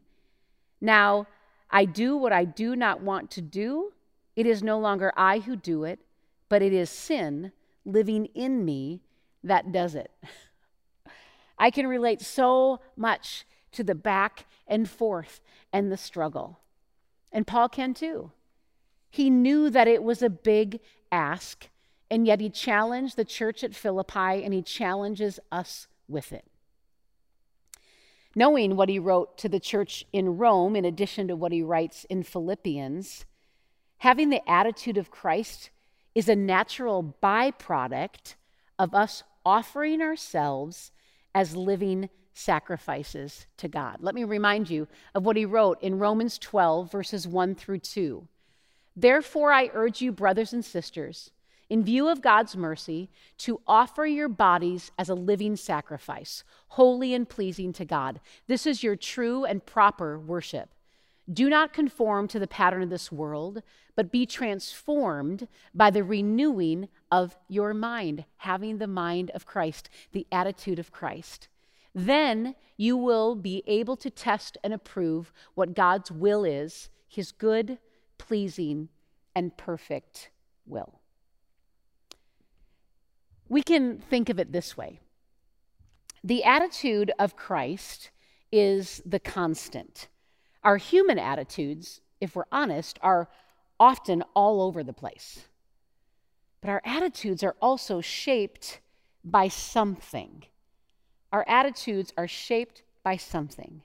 Now, 0.81 1.27
I 1.70 1.85
do 1.85 2.16
what 2.16 2.33
I 2.33 2.44
do 2.44 2.77
not 2.77 3.03
want 3.03 3.31
to 3.33 3.42
do. 3.42 3.92
It 4.37 4.46
is 4.46 4.62
no 4.62 4.79
longer 4.79 5.12
I 5.16 5.40
who 5.40 5.57
do 5.57 5.85
it, 5.85 5.98
but 6.48 6.62
it 6.62 6.72
is 6.72 6.90
sin 6.90 7.53
living 7.85 8.27
in 8.35 8.64
me 8.64 9.03
that 9.42 9.72
does 9.72 9.94
it. 9.94 10.11
I 11.59 11.70
can 11.70 11.87
relate 11.87 12.20
so 12.20 12.81
much 12.96 13.44
to 13.72 13.83
the 13.83 13.94
back 13.94 14.46
and 14.66 14.88
forth 14.88 15.40
and 15.72 15.90
the 15.90 15.96
struggle. 15.96 16.61
And 17.33 17.46
Paul 17.46 17.68
can 17.68 17.94
too. 17.94 18.33
He 19.11 19.31
knew 19.31 19.70
that 19.70 19.88
it 19.88 20.03
was 20.03 20.22
a 20.22 20.31
big 20.31 20.81
ask, 21.11 21.68
and 22.10 22.26
yet 22.26 22.40
he 22.40 22.50
challenged 22.50 23.16
the 23.16 23.24
church 23.24 23.62
at 23.62 23.74
Philippi 23.74 24.42
and 24.44 24.54
he 24.54 24.62
challenges 24.62 25.38
us 25.52 25.86
with 26.08 26.32
it. 26.32 26.44
Knowing 28.34 28.76
what 28.76 28.88
he 28.88 28.98
wrote 28.98 29.36
to 29.38 29.48
the 29.48 29.60
church 29.60 30.04
in 30.12 30.36
Rome, 30.36 30.76
in 30.76 30.84
addition 30.84 31.28
to 31.28 31.36
what 31.36 31.52
he 31.52 31.62
writes 31.62 32.04
in 32.08 32.22
Philippians, 32.22 33.24
having 33.98 34.30
the 34.30 34.48
attitude 34.48 34.96
of 34.96 35.10
Christ 35.10 35.70
is 36.14 36.28
a 36.28 36.36
natural 36.36 37.14
byproduct 37.22 38.34
of 38.78 38.94
us 38.94 39.22
offering 39.44 40.00
ourselves 40.00 40.92
as 41.34 41.56
living 41.56 42.08
sacrifices 42.32 43.46
to 43.56 43.66
God. 43.68 43.96
Let 44.00 44.14
me 44.14 44.24
remind 44.24 44.70
you 44.70 44.86
of 45.14 45.24
what 45.24 45.36
he 45.36 45.44
wrote 45.44 45.82
in 45.82 45.98
Romans 45.98 46.38
12, 46.38 46.90
verses 46.92 47.26
1 47.26 47.56
through 47.56 47.80
2. 47.80 48.26
Therefore, 48.94 49.52
I 49.52 49.70
urge 49.74 50.00
you, 50.00 50.12
brothers 50.12 50.52
and 50.52 50.64
sisters, 50.64 51.30
in 51.68 51.85
view 51.85 52.09
of 52.09 52.22
God's 52.22 52.57
mercy, 52.57 53.11
to 53.38 53.61
offer 53.66 54.07
your 54.07 54.28
bodies 54.28 54.90
as 54.98 55.09
a 55.09 55.14
living 55.14 55.57
sacrifice, 55.57 56.44
holy 56.68 57.14
and 57.14 57.28
pleasing 57.28 57.72
to 57.74 57.85
God. 57.85 58.20
This 58.46 58.66
is 58.66 58.83
your 58.83 58.96
true 58.96 59.44
and 59.44 59.64
proper 59.64 60.18
worship. 60.18 60.70
Do 61.31 61.50
not 61.50 61.74
conform 61.74 62.26
to 62.28 62.38
the 62.38 62.46
pattern 62.46 62.83
of 62.83 62.88
this 62.88 63.12
world, 63.12 63.62
but 63.94 64.11
be 64.11 64.24
transformed 64.24 65.46
by 65.74 65.90
the 65.90 66.02
renewing 66.02 66.88
of 67.12 67.37
your 67.48 67.74
mind, 67.74 68.24
having 68.38 68.78
the 68.78 68.87
mind 68.87 69.31
of 69.35 69.44
Christ, 69.44 69.90
the 70.12 70.26
attitude 70.33 70.78
of 70.78 70.90
Christ. 70.90 71.48
Then 71.94 72.54
you 72.78 72.96
will 72.96 73.35
be 73.35 73.62
able 73.66 73.96
to 73.96 74.09
test 74.09 74.57
and 74.64 74.72
approve 74.72 75.33
what 75.54 75.74
God's 75.74 76.11
will 76.11 76.44
is, 76.44 76.88
his 77.07 77.33
good, 77.33 77.78
pleasing, 78.16 78.88
and 79.35 79.57
perfect 79.57 80.31
will. 80.64 80.97
We 83.48 83.62
can 83.62 83.98
think 83.98 84.28
of 84.28 84.38
it 84.38 84.52
this 84.52 84.76
way 84.76 85.00
the 86.24 86.44
attitude 86.44 87.12
of 87.18 87.37
Christ 87.37 88.11
is 88.50 89.02
the 89.06 89.20
constant. 89.20 90.08
Our 90.64 90.76
human 90.76 91.18
attitudes, 91.18 92.00
if 92.20 92.34
we're 92.34 92.44
honest, 92.50 92.98
are 93.02 93.28
often 93.78 94.22
all 94.34 94.61
over 94.61 94.82
the 94.82 94.92
place. 94.92 95.46
But 96.61 96.70
our 96.70 96.82
attitudes 96.84 97.44
are 97.44 97.54
also 97.62 98.00
shaped 98.00 98.80
by 99.24 99.48
something. 99.48 100.44
Our 101.32 101.44
attitudes 101.48 102.12
are 102.16 102.26
shaped 102.26 102.82
by 103.04 103.16
something. 103.16 103.82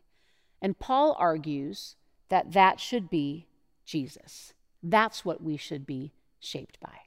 And 0.62 0.80
Paul 0.80 1.16
argues 1.20 1.96
that 2.30 2.54
that 2.54 2.80
should 2.80 3.10
be 3.10 3.48
Jesus. 3.86 4.54
That's 4.82 5.24
what 5.24 5.44
we 5.44 5.58
should 5.58 5.86
be 5.86 6.14
shaped 6.40 6.80
by. 6.80 7.00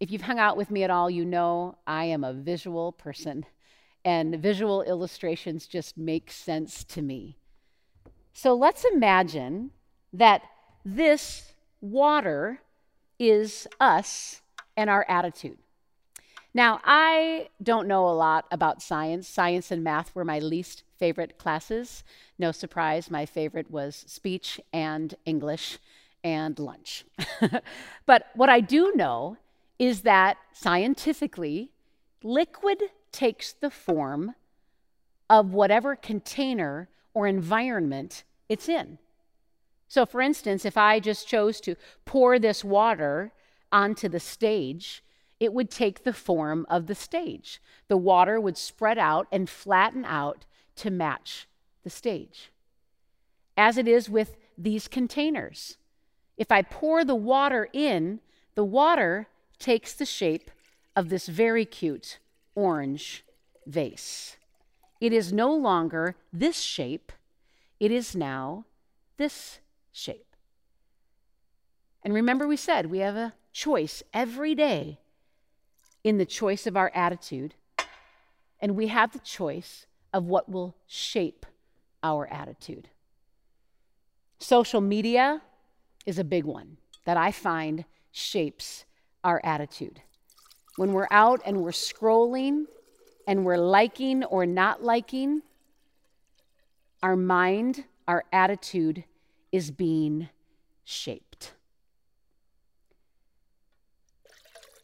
If 0.00 0.10
you've 0.10 0.22
hung 0.22 0.38
out 0.38 0.56
with 0.56 0.70
me 0.70 0.82
at 0.82 0.90
all, 0.90 1.10
you 1.10 1.26
know 1.26 1.76
I 1.86 2.04
am 2.06 2.24
a 2.24 2.32
visual 2.32 2.90
person, 2.90 3.44
and 4.02 4.36
visual 4.36 4.80
illustrations 4.82 5.66
just 5.66 5.98
make 5.98 6.32
sense 6.32 6.84
to 6.84 7.02
me. 7.02 7.36
So 8.32 8.54
let's 8.54 8.86
imagine 8.86 9.72
that 10.14 10.40
this 10.86 11.52
water 11.82 12.62
is 13.18 13.68
us 13.78 14.40
and 14.74 14.88
our 14.88 15.04
attitude. 15.06 15.58
Now, 16.54 16.80
I 16.82 17.50
don't 17.62 17.86
know 17.86 18.08
a 18.08 18.10
lot 18.10 18.46
about 18.50 18.82
science. 18.82 19.28
Science 19.28 19.70
and 19.70 19.84
math 19.84 20.14
were 20.14 20.24
my 20.24 20.38
least 20.38 20.82
favorite 20.98 21.36
classes. 21.36 22.02
No 22.38 22.50
surprise, 22.50 23.10
my 23.10 23.26
favorite 23.26 23.70
was 23.70 24.04
speech 24.08 24.58
and 24.72 25.14
English 25.26 25.78
and 26.24 26.58
lunch. 26.58 27.04
but 28.06 28.26
what 28.34 28.48
I 28.48 28.60
do 28.60 28.92
know 28.96 29.36
is 29.80 30.02
that 30.02 30.36
scientifically, 30.52 31.70
liquid 32.22 32.82
takes 33.10 33.54
the 33.54 33.70
form 33.70 34.34
of 35.30 35.54
whatever 35.54 35.96
container 35.96 36.90
or 37.14 37.26
environment 37.26 38.22
it's 38.46 38.68
in. 38.68 38.98
So, 39.88 40.04
for 40.04 40.20
instance, 40.20 40.66
if 40.66 40.76
I 40.76 41.00
just 41.00 41.26
chose 41.26 41.62
to 41.62 41.76
pour 42.04 42.38
this 42.38 42.62
water 42.62 43.32
onto 43.72 44.06
the 44.06 44.20
stage, 44.20 45.02
it 45.40 45.54
would 45.54 45.70
take 45.70 46.04
the 46.04 46.12
form 46.12 46.66
of 46.68 46.86
the 46.86 46.94
stage. 46.94 47.62
The 47.88 47.96
water 47.96 48.38
would 48.38 48.58
spread 48.58 48.98
out 48.98 49.28
and 49.32 49.48
flatten 49.48 50.04
out 50.04 50.44
to 50.76 50.90
match 50.90 51.48
the 51.84 51.90
stage. 51.90 52.52
As 53.56 53.78
it 53.78 53.88
is 53.88 54.10
with 54.10 54.36
these 54.58 54.88
containers. 54.88 55.78
If 56.36 56.52
I 56.52 56.60
pour 56.60 57.02
the 57.02 57.14
water 57.14 57.68
in, 57.72 58.20
the 58.54 58.64
water 58.64 59.26
takes 59.60 59.92
the 59.92 60.06
shape 60.06 60.50
of 60.96 61.08
this 61.08 61.28
very 61.28 61.64
cute 61.64 62.18
orange 62.56 63.24
vase. 63.66 64.36
It 65.00 65.12
is 65.12 65.32
no 65.32 65.54
longer 65.54 66.16
this 66.32 66.58
shape, 66.58 67.12
it 67.78 67.92
is 67.92 68.16
now 68.16 68.64
this 69.16 69.60
shape. 69.92 70.34
And 72.02 72.12
remember, 72.12 72.48
we 72.48 72.56
said 72.56 72.86
we 72.86 72.98
have 72.98 73.16
a 73.16 73.34
choice 73.52 74.02
every 74.12 74.54
day 74.54 74.98
in 76.02 76.18
the 76.18 76.26
choice 76.26 76.66
of 76.66 76.76
our 76.76 76.90
attitude, 76.94 77.54
and 78.58 78.74
we 78.74 78.88
have 78.88 79.12
the 79.12 79.18
choice 79.18 79.86
of 80.12 80.24
what 80.24 80.48
will 80.48 80.74
shape 80.86 81.46
our 82.02 82.26
attitude. 82.32 82.88
Social 84.38 84.80
media 84.80 85.42
is 86.06 86.18
a 86.18 86.24
big 86.24 86.44
one 86.44 86.78
that 87.04 87.18
I 87.18 87.30
find 87.30 87.84
shapes 88.10 88.86
our 89.24 89.40
attitude. 89.44 90.00
When 90.76 90.92
we're 90.92 91.08
out 91.10 91.40
and 91.44 91.58
we're 91.58 91.70
scrolling 91.70 92.64
and 93.26 93.44
we're 93.44 93.58
liking 93.58 94.24
or 94.24 94.46
not 94.46 94.82
liking, 94.82 95.42
our 97.02 97.16
mind, 97.16 97.84
our 98.08 98.24
attitude 98.32 99.04
is 99.52 99.70
being 99.70 100.28
shaped. 100.84 101.52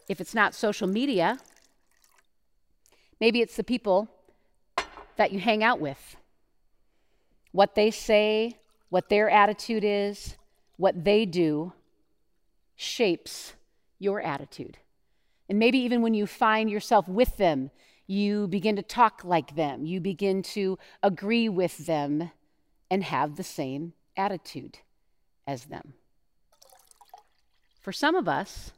If 0.08 0.20
it's 0.20 0.34
not 0.34 0.54
social 0.54 0.86
media, 0.86 1.38
maybe 3.20 3.40
it's 3.40 3.56
the 3.56 3.64
people 3.64 4.08
that 5.16 5.32
you 5.32 5.40
hang 5.40 5.64
out 5.64 5.80
with. 5.80 6.16
What 7.52 7.74
they 7.74 7.90
say, 7.90 8.58
what 8.90 9.08
their 9.08 9.28
attitude 9.28 9.82
is, 9.82 10.36
what 10.76 11.04
they 11.04 11.26
do 11.26 11.72
shapes 12.76 13.54
your 13.98 14.20
attitude. 14.20 14.78
And 15.48 15.58
maybe 15.58 15.78
even 15.78 16.02
when 16.02 16.14
you 16.14 16.26
find 16.26 16.70
yourself 16.70 17.08
with 17.08 17.36
them, 17.36 17.70
you 18.06 18.46
begin 18.46 18.76
to 18.76 18.82
talk 18.82 19.22
like 19.24 19.56
them, 19.56 19.84
you 19.84 20.00
begin 20.00 20.42
to 20.42 20.78
agree 21.02 21.48
with 21.48 21.86
them 21.86 22.30
and 22.90 23.02
have 23.02 23.36
the 23.36 23.42
same 23.42 23.94
attitude 24.16 24.78
as 25.46 25.64
them. 25.64 25.94
For 27.80 27.92
some 27.92 28.14
of 28.14 28.28
us, 28.28 28.72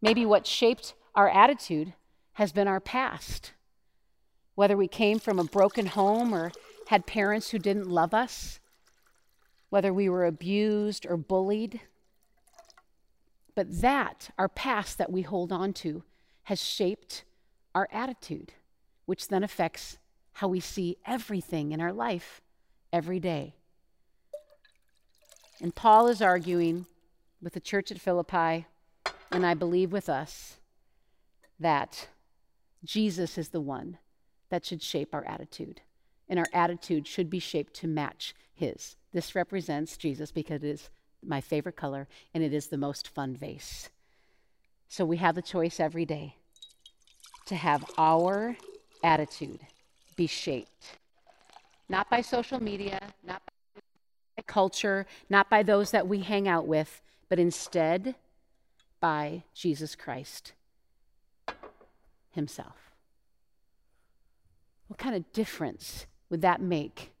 maybe 0.00 0.24
what 0.24 0.46
shaped 0.46 0.94
our 1.14 1.28
attitude 1.28 1.94
has 2.34 2.52
been 2.52 2.68
our 2.68 2.80
past. 2.80 3.52
Whether 4.54 4.76
we 4.76 4.88
came 4.88 5.18
from 5.18 5.38
a 5.38 5.44
broken 5.44 5.86
home 5.86 6.34
or 6.34 6.52
had 6.88 7.06
parents 7.06 7.50
who 7.50 7.58
didn't 7.58 7.88
love 7.88 8.14
us, 8.14 8.60
whether 9.70 9.92
we 9.92 10.08
were 10.08 10.26
abused 10.26 11.06
or 11.06 11.16
bullied. 11.16 11.80
But 13.54 13.80
that, 13.80 14.30
our 14.38 14.48
past 14.48 14.98
that 14.98 15.12
we 15.12 15.22
hold 15.22 15.52
on 15.52 15.72
to, 15.74 16.02
has 16.44 16.62
shaped 16.62 17.24
our 17.74 17.88
attitude, 17.92 18.52
which 19.06 19.28
then 19.28 19.44
affects 19.44 19.98
how 20.34 20.48
we 20.48 20.60
see 20.60 20.96
everything 21.06 21.72
in 21.72 21.80
our 21.80 21.92
life 21.92 22.40
every 22.92 23.20
day. 23.20 23.54
And 25.60 25.74
Paul 25.74 26.08
is 26.08 26.20
arguing 26.20 26.86
with 27.40 27.52
the 27.52 27.60
church 27.60 27.90
at 27.90 28.00
Philippi, 28.00 28.66
and 29.30 29.46
I 29.46 29.54
believe 29.54 29.92
with 29.92 30.08
us, 30.08 30.58
that 31.60 32.08
Jesus 32.84 33.38
is 33.38 33.50
the 33.50 33.60
one 33.60 33.98
that 34.50 34.64
should 34.64 34.82
shape 34.82 35.14
our 35.14 35.24
attitude. 35.26 35.80
And 36.28 36.38
our 36.38 36.48
attitude 36.52 37.06
should 37.06 37.30
be 37.30 37.38
shaped 37.38 37.74
to 37.74 37.86
match 37.86 38.34
his. 38.52 38.96
This 39.12 39.34
represents 39.34 39.96
Jesus 39.96 40.32
because 40.32 40.62
it 40.64 40.68
is 40.68 40.90
my 41.26 41.40
favorite 41.40 41.76
color 41.76 42.08
and 42.32 42.42
it 42.42 42.52
is 42.52 42.66
the 42.66 42.76
most 42.76 43.08
fun 43.08 43.34
vase. 43.34 43.88
So 44.88 45.04
we 45.04 45.16
have 45.18 45.34
the 45.34 45.42
choice 45.42 45.80
every 45.80 46.04
day 46.04 46.36
to 47.46 47.56
have 47.56 47.84
our 47.98 48.56
attitude 49.02 49.60
be 50.16 50.26
shaped, 50.26 50.96
not 51.88 52.08
by 52.08 52.20
social 52.20 52.62
media, 52.62 53.00
not 53.26 53.42
by 54.36 54.42
culture, 54.46 55.06
not 55.28 55.50
by 55.50 55.62
those 55.62 55.90
that 55.90 56.06
we 56.06 56.20
hang 56.20 56.48
out 56.48 56.66
with, 56.66 57.02
but 57.28 57.38
instead 57.38 58.14
by 59.00 59.42
Jesus 59.54 59.94
Christ 59.94 60.52
Himself. 62.30 62.92
What 64.88 64.98
kind 64.98 65.16
of 65.16 65.32
difference 65.32 66.06
would 66.30 66.42
that 66.42 66.60
make 66.60 67.12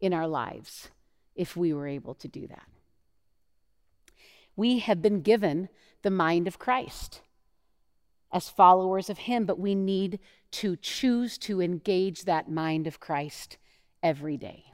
in 0.00 0.12
our 0.14 0.26
lives 0.26 0.88
if 1.36 1.56
we 1.56 1.72
were 1.72 1.86
able 1.86 2.14
to 2.14 2.28
do 2.28 2.46
that? 2.46 2.66
We 4.58 4.80
have 4.80 5.00
been 5.00 5.20
given 5.20 5.68
the 6.02 6.10
mind 6.10 6.48
of 6.48 6.58
Christ 6.58 7.20
as 8.32 8.48
followers 8.48 9.08
of 9.08 9.18
Him, 9.18 9.46
but 9.46 9.60
we 9.60 9.76
need 9.76 10.18
to 10.50 10.74
choose 10.74 11.38
to 11.38 11.62
engage 11.62 12.24
that 12.24 12.50
mind 12.50 12.88
of 12.88 12.98
Christ 12.98 13.56
every 14.02 14.36
day. 14.36 14.64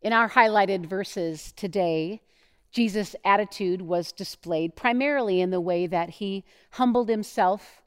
In 0.00 0.14
our 0.14 0.30
highlighted 0.30 0.86
verses 0.86 1.52
today, 1.52 2.22
Jesus' 2.72 3.14
attitude 3.26 3.82
was 3.82 4.10
displayed 4.10 4.74
primarily 4.74 5.42
in 5.42 5.50
the 5.50 5.60
way 5.60 5.86
that 5.86 6.08
he 6.08 6.44
humbled 6.70 7.10
himself 7.10 7.82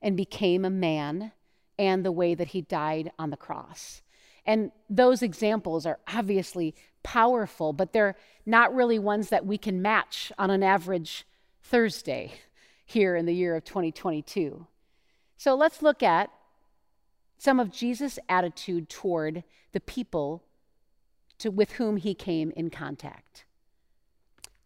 and 0.00 0.16
became 0.16 0.64
a 0.64 0.70
man, 0.70 1.32
and 1.78 2.06
the 2.06 2.12
way 2.12 2.34
that 2.34 2.48
he 2.48 2.62
died 2.62 3.12
on 3.18 3.28
the 3.28 3.36
cross. 3.36 4.00
And 4.46 4.72
those 4.88 5.20
examples 5.20 5.84
are 5.84 5.98
obviously 6.08 6.74
powerful, 7.04 7.72
but 7.72 7.92
they're 7.92 8.16
not 8.44 8.74
really 8.74 8.98
ones 8.98 9.28
that 9.28 9.46
we 9.46 9.56
can 9.56 9.80
match 9.80 10.32
on 10.36 10.50
an 10.50 10.64
average 10.64 11.24
Thursday 11.62 12.32
here 12.84 13.14
in 13.14 13.26
the 13.26 13.34
year 13.34 13.54
of 13.54 13.64
2022. 13.64 14.66
So 15.36 15.54
let's 15.54 15.82
look 15.82 16.02
at 16.02 16.30
some 17.38 17.60
of 17.60 17.70
Jesus' 17.70 18.18
attitude 18.28 18.88
toward 18.88 19.44
the 19.72 19.80
people 19.80 20.42
to, 21.38 21.50
with 21.50 21.72
whom 21.72 21.96
he 21.96 22.14
came 22.14 22.52
in 22.56 22.70
contact. 22.70 23.44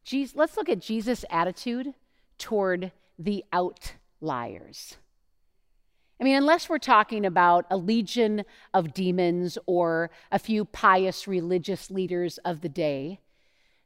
Jesus, 0.04 0.36
let's 0.36 0.56
look 0.56 0.68
at 0.68 0.80
Jesus' 0.80 1.24
attitude 1.30 1.92
toward 2.38 2.92
the 3.18 3.44
outliers. 3.52 4.96
I 6.20 6.24
mean, 6.24 6.36
unless 6.36 6.68
we're 6.68 6.78
talking 6.78 7.24
about 7.24 7.66
a 7.70 7.76
legion 7.76 8.44
of 8.74 8.92
demons 8.92 9.56
or 9.66 10.10
a 10.32 10.38
few 10.38 10.64
pious 10.64 11.28
religious 11.28 11.90
leaders 11.90 12.38
of 12.38 12.60
the 12.60 12.68
day, 12.68 13.20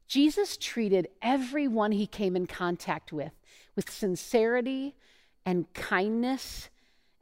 Jesus 0.06 0.56
treated 0.56 1.08
everyone 1.20 1.92
he 1.92 2.06
came 2.06 2.36
in 2.36 2.46
contact 2.46 3.12
with 3.12 3.32
with 3.74 3.90
sincerity 3.90 4.94
and 5.44 5.72
kindness 5.72 6.68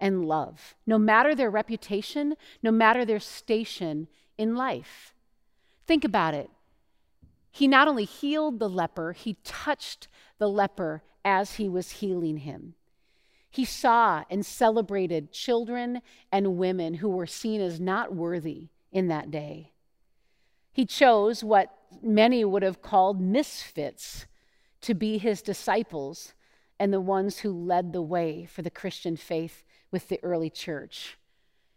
and 0.01 0.25
love, 0.25 0.75
no 0.87 0.99
matter 0.99 1.35
their 1.35 1.51
reputation, 1.51 2.35
no 2.63 2.71
matter 2.71 3.05
their 3.05 3.21
station 3.21 4.09
in 4.39 4.57
life. 4.57 5.15
Think 5.87 6.05
about 6.05 6.35
it. 6.35 6.51
He 7.51 7.69
not 7.69 7.89
only 7.89 8.05
healed 8.05 8.59
the 8.59 8.69
leper, 8.69 9.13
he 9.13 9.37
touched 9.45 10.09
the 10.39 10.49
leper 10.49 11.03
as 11.25 11.55
he 11.55 11.69
was 11.69 11.91
healing 11.93 12.39
him. 12.39 12.75
He 13.51 13.65
saw 13.65 14.25
and 14.31 14.47
celebrated 14.47 15.33
children 15.33 16.03
and 16.31 16.57
women 16.57 16.95
who 16.95 17.09
were 17.09 17.27
seen 17.27 17.61
as 17.61 17.81
not 17.81 18.15
worthy 18.15 18.69
in 18.93 19.09
that 19.09 19.31
day. 19.31 19.73
He 20.73 20.87
chose 20.87 21.43
what 21.43 21.77
many 22.01 22.45
would 22.45 22.63
have 22.63 22.81
called 22.81 23.21
misfits 23.21 24.27
to 24.83 24.95
be 24.95 25.19
his 25.19 25.43
disciples 25.43 26.33
and 26.79 26.93
the 26.93 27.01
ones 27.01 27.39
who 27.39 27.53
led 27.53 27.93
the 27.93 28.01
way 28.01 28.47
for 28.47 28.63
the 28.63 28.71
Christian 28.71 29.17
faith 29.17 29.65
with 29.91 30.09
the 30.09 30.21
early 30.23 30.49
church. 30.49 31.19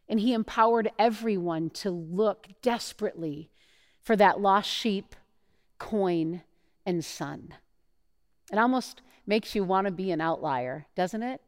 And 0.08 0.20
he 0.20 0.34
empowered 0.34 0.92
everyone 1.00 1.72
to 1.72 1.90
look 1.90 2.48
desperately 2.62 3.50
for 4.00 4.16
that 4.16 4.40
lost 4.40 4.70
sheep, 4.70 5.16
coin, 5.80 6.44
and 6.86 7.04
son. 7.04 7.56
It 8.52 8.60
almost 8.60 9.02
makes 9.26 9.56
you 9.56 9.64
want 9.64 9.88
to 9.88 9.92
be 9.92 10.12
an 10.12 10.22
outlier, 10.22 10.86
doesn't 10.96 11.24
it? 11.24 11.42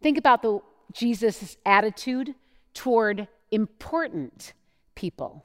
Think 0.00 0.18
about 0.18 0.42
the 0.42 0.60
Jesus' 0.92 1.56
attitude 1.64 2.34
toward 2.74 3.28
important 3.50 4.52
people. 4.94 5.44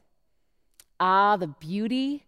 Ah, 0.99 1.35
the 1.37 1.47
beauty 1.47 2.25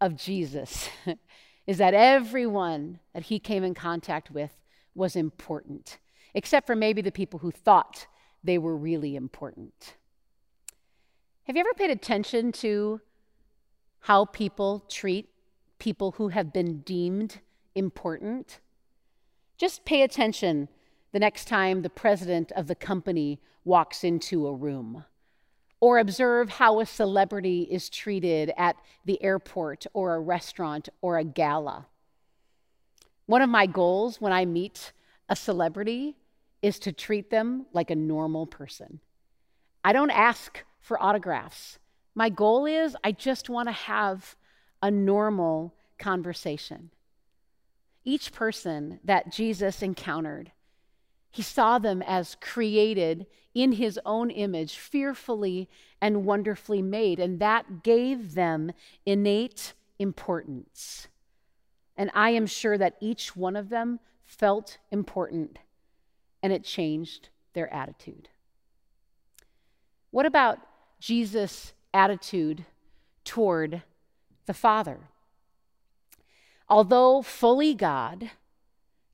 of 0.00 0.16
Jesus 0.16 0.88
is 1.66 1.78
that 1.78 1.94
everyone 1.94 3.00
that 3.12 3.24
he 3.24 3.38
came 3.38 3.64
in 3.64 3.74
contact 3.74 4.30
with 4.30 4.56
was 4.94 5.16
important, 5.16 5.98
except 6.34 6.66
for 6.66 6.76
maybe 6.76 7.02
the 7.02 7.10
people 7.10 7.40
who 7.40 7.50
thought 7.50 8.06
they 8.42 8.58
were 8.58 8.76
really 8.76 9.16
important. 9.16 9.96
Have 11.44 11.56
you 11.56 11.60
ever 11.60 11.74
paid 11.74 11.90
attention 11.90 12.52
to 12.52 13.00
how 14.00 14.26
people 14.26 14.84
treat 14.88 15.28
people 15.78 16.12
who 16.12 16.28
have 16.28 16.52
been 16.52 16.80
deemed 16.80 17.40
important? 17.74 18.60
Just 19.58 19.84
pay 19.84 20.02
attention 20.02 20.68
the 21.14 21.20
next 21.20 21.46
time 21.46 21.82
the 21.82 21.88
president 21.88 22.50
of 22.56 22.66
the 22.66 22.74
company 22.74 23.40
walks 23.64 24.02
into 24.02 24.48
a 24.48 24.52
room. 24.52 25.04
Or 25.78 26.00
observe 26.00 26.50
how 26.50 26.80
a 26.80 26.86
celebrity 26.86 27.68
is 27.70 27.88
treated 27.88 28.52
at 28.56 28.74
the 29.04 29.22
airport 29.22 29.86
or 29.92 30.16
a 30.16 30.20
restaurant 30.20 30.88
or 31.02 31.16
a 31.16 31.22
gala. 31.22 31.86
One 33.26 33.42
of 33.42 33.48
my 33.48 33.66
goals 33.66 34.20
when 34.20 34.32
I 34.32 34.44
meet 34.44 34.92
a 35.28 35.36
celebrity 35.36 36.16
is 36.62 36.80
to 36.80 36.90
treat 36.90 37.30
them 37.30 37.66
like 37.72 37.92
a 37.92 37.96
normal 37.96 38.48
person. 38.48 38.98
I 39.84 39.92
don't 39.92 40.10
ask 40.10 40.64
for 40.80 41.00
autographs. 41.00 41.78
My 42.16 42.28
goal 42.28 42.66
is 42.66 42.96
I 43.04 43.12
just 43.12 43.48
want 43.48 43.68
to 43.68 43.72
have 43.72 44.34
a 44.82 44.90
normal 44.90 45.76
conversation. 45.96 46.90
Each 48.04 48.32
person 48.32 48.98
that 49.04 49.32
Jesus 49.32 49.80
encountered, 49.80 50.50
he 51.34 51.42
saw 51.42 51.80
them 51.80 52.00
as 52.00 52.36
created 52.40 53.26
in 53.54 53.72
his 53.72 53.98
own 54.06 54.30
image, 54.30 54.78
fearfully 54.78 55.68
and 56.00 56.24
wonderfully 56.24 56.80
made, 56.80 57.18
and 57.18 57.40
that 57.40 57.82
gave 57.82 58.34
them 58.34 58.70
innate 59.04 59.72
importance. 59.98 61.08
And 61.96 62.08
I 62.14 62.30
am 62.30 62.46
sure 62.46 62.78
that 62.78 62.94
each 63.00 63.34
one 63.34 63.56
of 63.56 63.68
them 63.68 63.98
felt 64.24 64.78
important, 64.92 65.58
and 66.40 66.52
it 66.52 66.62
changed 66.62 67.30
their 67.52 67.72
attitude. 67.74 68.28
What 70.12 70.26
about 70.26 70.60
Jesus' 71.00 71.72
attitude 71.92 72.64
toward 73.24 73.82
the 74.46 74.54
Father? 74.54 75.00
Although 76.68 77.22
fully 77.22 77.74
God, 77.74 78.30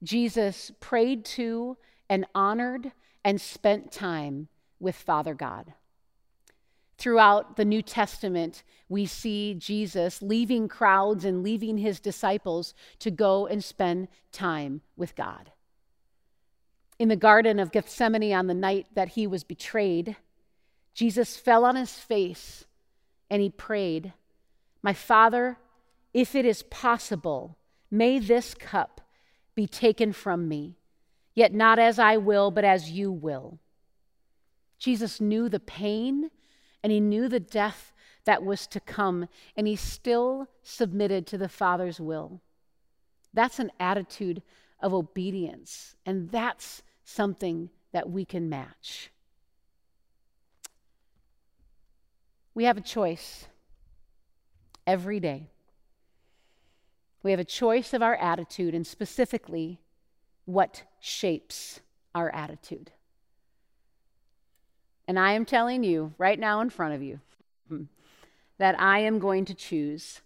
Jesus 0.03 0.71
prayed 0.81 1.25
to 1.25 1.79
and 2.11 2.27
honored 2.35 2.93
and 3.25 3.41
spent 3.41 3.93
time 3.93 4.49
with 4.81 4.97
Father 4.97 5.33
God. 5.33 5.73
Throughout 6.99 7.57
the 7.57 7.65
New 7.65 7.81
Testament, 7.81 8.63
we 8.89 9.07
see 9.07 9.55
Jesus 9.55 10.21
leaving 10.21 10.69
crowds 10.69 11.25
and 11.25 11.43
leaving 11.43 11.79
his 11.79 12.01
disciples 12.01 12.75
to 12.99 13.11
go 13.11 13.47
and 13.47 13.65
spend 13.65 14.09
time 14.33 14.83
with 14.97 15.15
God. 15.15 15.53
In 16.99 17.09
the 17.09 17.17
Garden 17.17 17.59
of 17.59 17.73
Gethsemane 17.73 18.35
on 18.35 18.49
the 18.49 18.55
night 18.55 18.89
that 18.95 19.11
he 19.11 19.27
was 19.27 19.45
betrayed, 19.45 20.17
Jesus 20.93 21.37
fell 21.37 21.65
on 21.65 21.77
his 21.77 21.95
face 21.95 22.67
and 23.31 23.41
he 23.41 23.49
prayed, 23.49 24.13
My 24.83 24.93
Father, 24.93 25.57
if 26.13 26.35
it 26.35 26.45
is 26.45 26.65
possible, 26.65 27.57
may 27.91 28.19
this 28.19 28.53
cup 28.53 29.01
be 29.55 29.67
taken 29.67 30.13
from 30.13 30.49
me, 30.49 30.80
yet 31.41 31.55
not 31.55 31.79
as 31.79 31.99
I 31.99 32.19
will, 32.19 32.51
but 32.51 32.67
as 32.67 32.91
you 32.91 33.11
will. 33.11 33.59
Jesus 34.79 35.23
knew 35.23 35.49
the 35.49 35.59
pain 35.59 36.31
and 36.83 36.93
he 36.93 37.01
knew 37.01 37.31
the 37.31 37.41
death 37.41 37.95
that 38.27 38.45
was 38.45 38.67
to 38.67 38.79
come, 38.79 39.27
and 39.57 39.67
he 39.67 39.75
still 39.75 40.49
submitted 40.63 41.27
to 41.27 41.39
the 41.39 41.49
Father's 41.49 41.99
will. 41.99 42.43
That's 43.33 43.59
an 43.59 43.73
attitude 43.81 44.43
of 44.81 44.93
obedience, 44.93 45.97
and 46.05 46.31
that's 46.31 46.83
something 47.05 47.71
that 47.93 48.11
we 48.11 48.27
can 48.27 48.51
match. 48.51 49.11
We 52.53 52.65
have 52.65 52.77
a 52.77 52.83
choice 52.83 53.47
every 54.87 55.21
day. 55.21 55.49
We 57.23 57.31
have 57.31 57.41
a 57.41 57.45
choice 57.45 57.95
of 57.95 58.03
our 58.03 58.17
attitude, 58.17 58.75
and 58.75 58.87
specifically, 58.87 59.81
what 60.53 60.83
shapes 61.01 61.81
our 62.15 62.31
attitude. 62.35 62.91
And 65.07 65.19
I 65.19 65.33
am 65.33 65.45
telling 65.45 65.83
you 65.83 66.15
right 66.19 66.39
now 66.39 66.61
in 66.61 66.71
front 66.71 66.95
of 66.95 67.03
you 67.03 67.21
hmm, 67.69 67.85
that 68.59 68.81
I 68.81 69.01
am 69.01 69.19
going 69.19 69.45
to 69.47 69.55
choose 69.55 70.21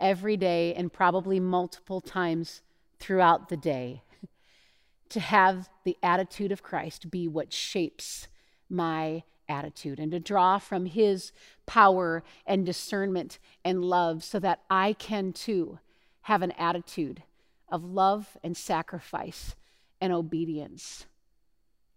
every 0.00 0.36
day 0.36 0.74
and 0.74 0.92
probably 0.92 1.40
multiple 1.40 2.00
times 2.00 2.62
throughout 2.98 3.48
the 3.48 3.56
day 3.56 4.02
to 5.10 5.20
have 5.20 5.68
the 5.84 5.96
attitude 6.02 6.52
of 6.52 6.62
Christ 6.62 7.10
be 7.10 7.28
what 7.28 7.52
shapes 7.52 8.28
my 8.68 9.22
attitude 9.48 9.98
and 9.98 10.12
to 10.12 10.20
draw 10.20 10.58
from 10.58 10.86
his 10.86 11.32
power 11.66 12.22
and 12.46 12.64
discernment 12.64 13.38
and 13.64 13.84
love 13.84 14.22
so 14.22 14.38
that 14.38 14.60
I 14.70 14.92
can 14.92 15.32
too 15.32 15.80
have 16.22 16.42
an 16.42 16.52
attitude 16.52 17.24
of 17.68 17.84
love 17.84 18.36
and 18.44 18.56
sacrifice 18.56 19.56
and 20.00 20.12
obedience 20.12 21.06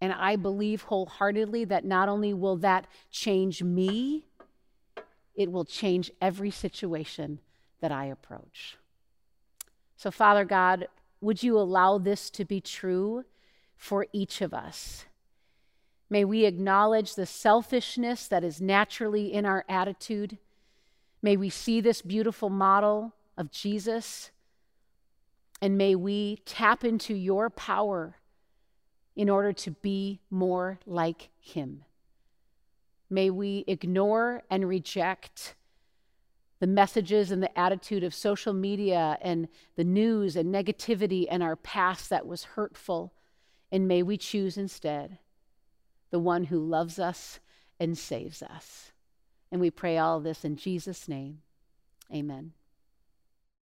and 0.04 0.12
I 0.12 0.36
believe 0.36 0.82
wholeheartedly 0.82 1.64
that 1.64 1.86
not 1.86 2.10
only 2.10 2.34
will 2.34 2.56
that 2.56 2.86
change 3.10 3.62
me, 3.62 4.26
it 5.34 5.50
will 5.50 5.64
change 5.64 6.10
every 6.20 6.50
situation 6.50 7.40
that 7.80 7.90
I 7.90 8.04
approach. 8.04 8.76
So, 9.96 10.10
Father 10.10 10.44
God, 10.44 10.88
would 11.22 11.42
you 11.42 11.58
allow 11.58 11.96
this 11.96 12.28
to 12.32 12.44
be 12.44 12.60
true 12.60 13.24
for 13.76 14.06
each 14.12 14.42
of 14.42 14.52
us? 14.52 15.06
May 16.10 16.22
we 16.26 16.44
acknowledge 16.44 17.14
the 17.14 17.24
selfishness 17.24 18.28
that 18.28 18.44
is 18.44 18.60
naturally 18.60 19.32
in 19.32 19.46
our 19.46 19.64
attitude. 19.70 20.36
May 21.22 21.38
we 21.38 21.48
see 21.48 21.80
this 21.80 22.02
beautiful 22.02 22.50
model 22.50 23.14
of 23.38 23.50
Jesus. 23.50 24.32
And 25.64 25.78
may 25.78 25.94
we 25.94 26.42
tap 26.44 26.84
into 26.84 27.14
your 27.14 27.48
power 27.48 28.18
in 29.16 29.30
order 29.30 29.50
to 29.54 29.70
be 29.70 30.20
more 30.28 30.78
like 30.84 31.30
Him. 31.40 31.84
May 33.08 33.30
we 33.30 33.64
ignore 33.66 34.42
and 34.50 34.68
reject 34.68 35.54
the 36.60 36.66
messages 36.66 37.30
and 37.30 37.42
the 37.42 37.58
attitude 37.58 38.04
of 38.04 38.14
social 38.14 38.52
media 38.52 39.16
and 39.22 39.48
the 39.74 39.84
news 39.84 40.36
and 40.36 40.54
negativity 40.54 41.24
and 41.30 41.42
our 41.42 41.56
past 41.56 42.10
that 42.10 42.26
was 42.26 42.44
hurtful. 42.44 43.14
And 43.72 43.88
may 43.88 44.02
we 44.02 44.18
choose 44.18 44.58
instead 44.58 45.16
the 46.10 46.18
one 46.18 46.44
who 46.44 46.58
loves 46.58 46.98
us 46.98 47.40
and 47.80 47.96
saves 47.96 48.42
us. 48.42 48.92
And 49.50 49.62
we 49.62 49.70
pray 49.70 49.96
all 49.96 50.20
this 50.20 50.44
in 50.44 50.56
Jesus' 50.56 51.08
name. 51.08 51.38
Amen. 52.14 52.52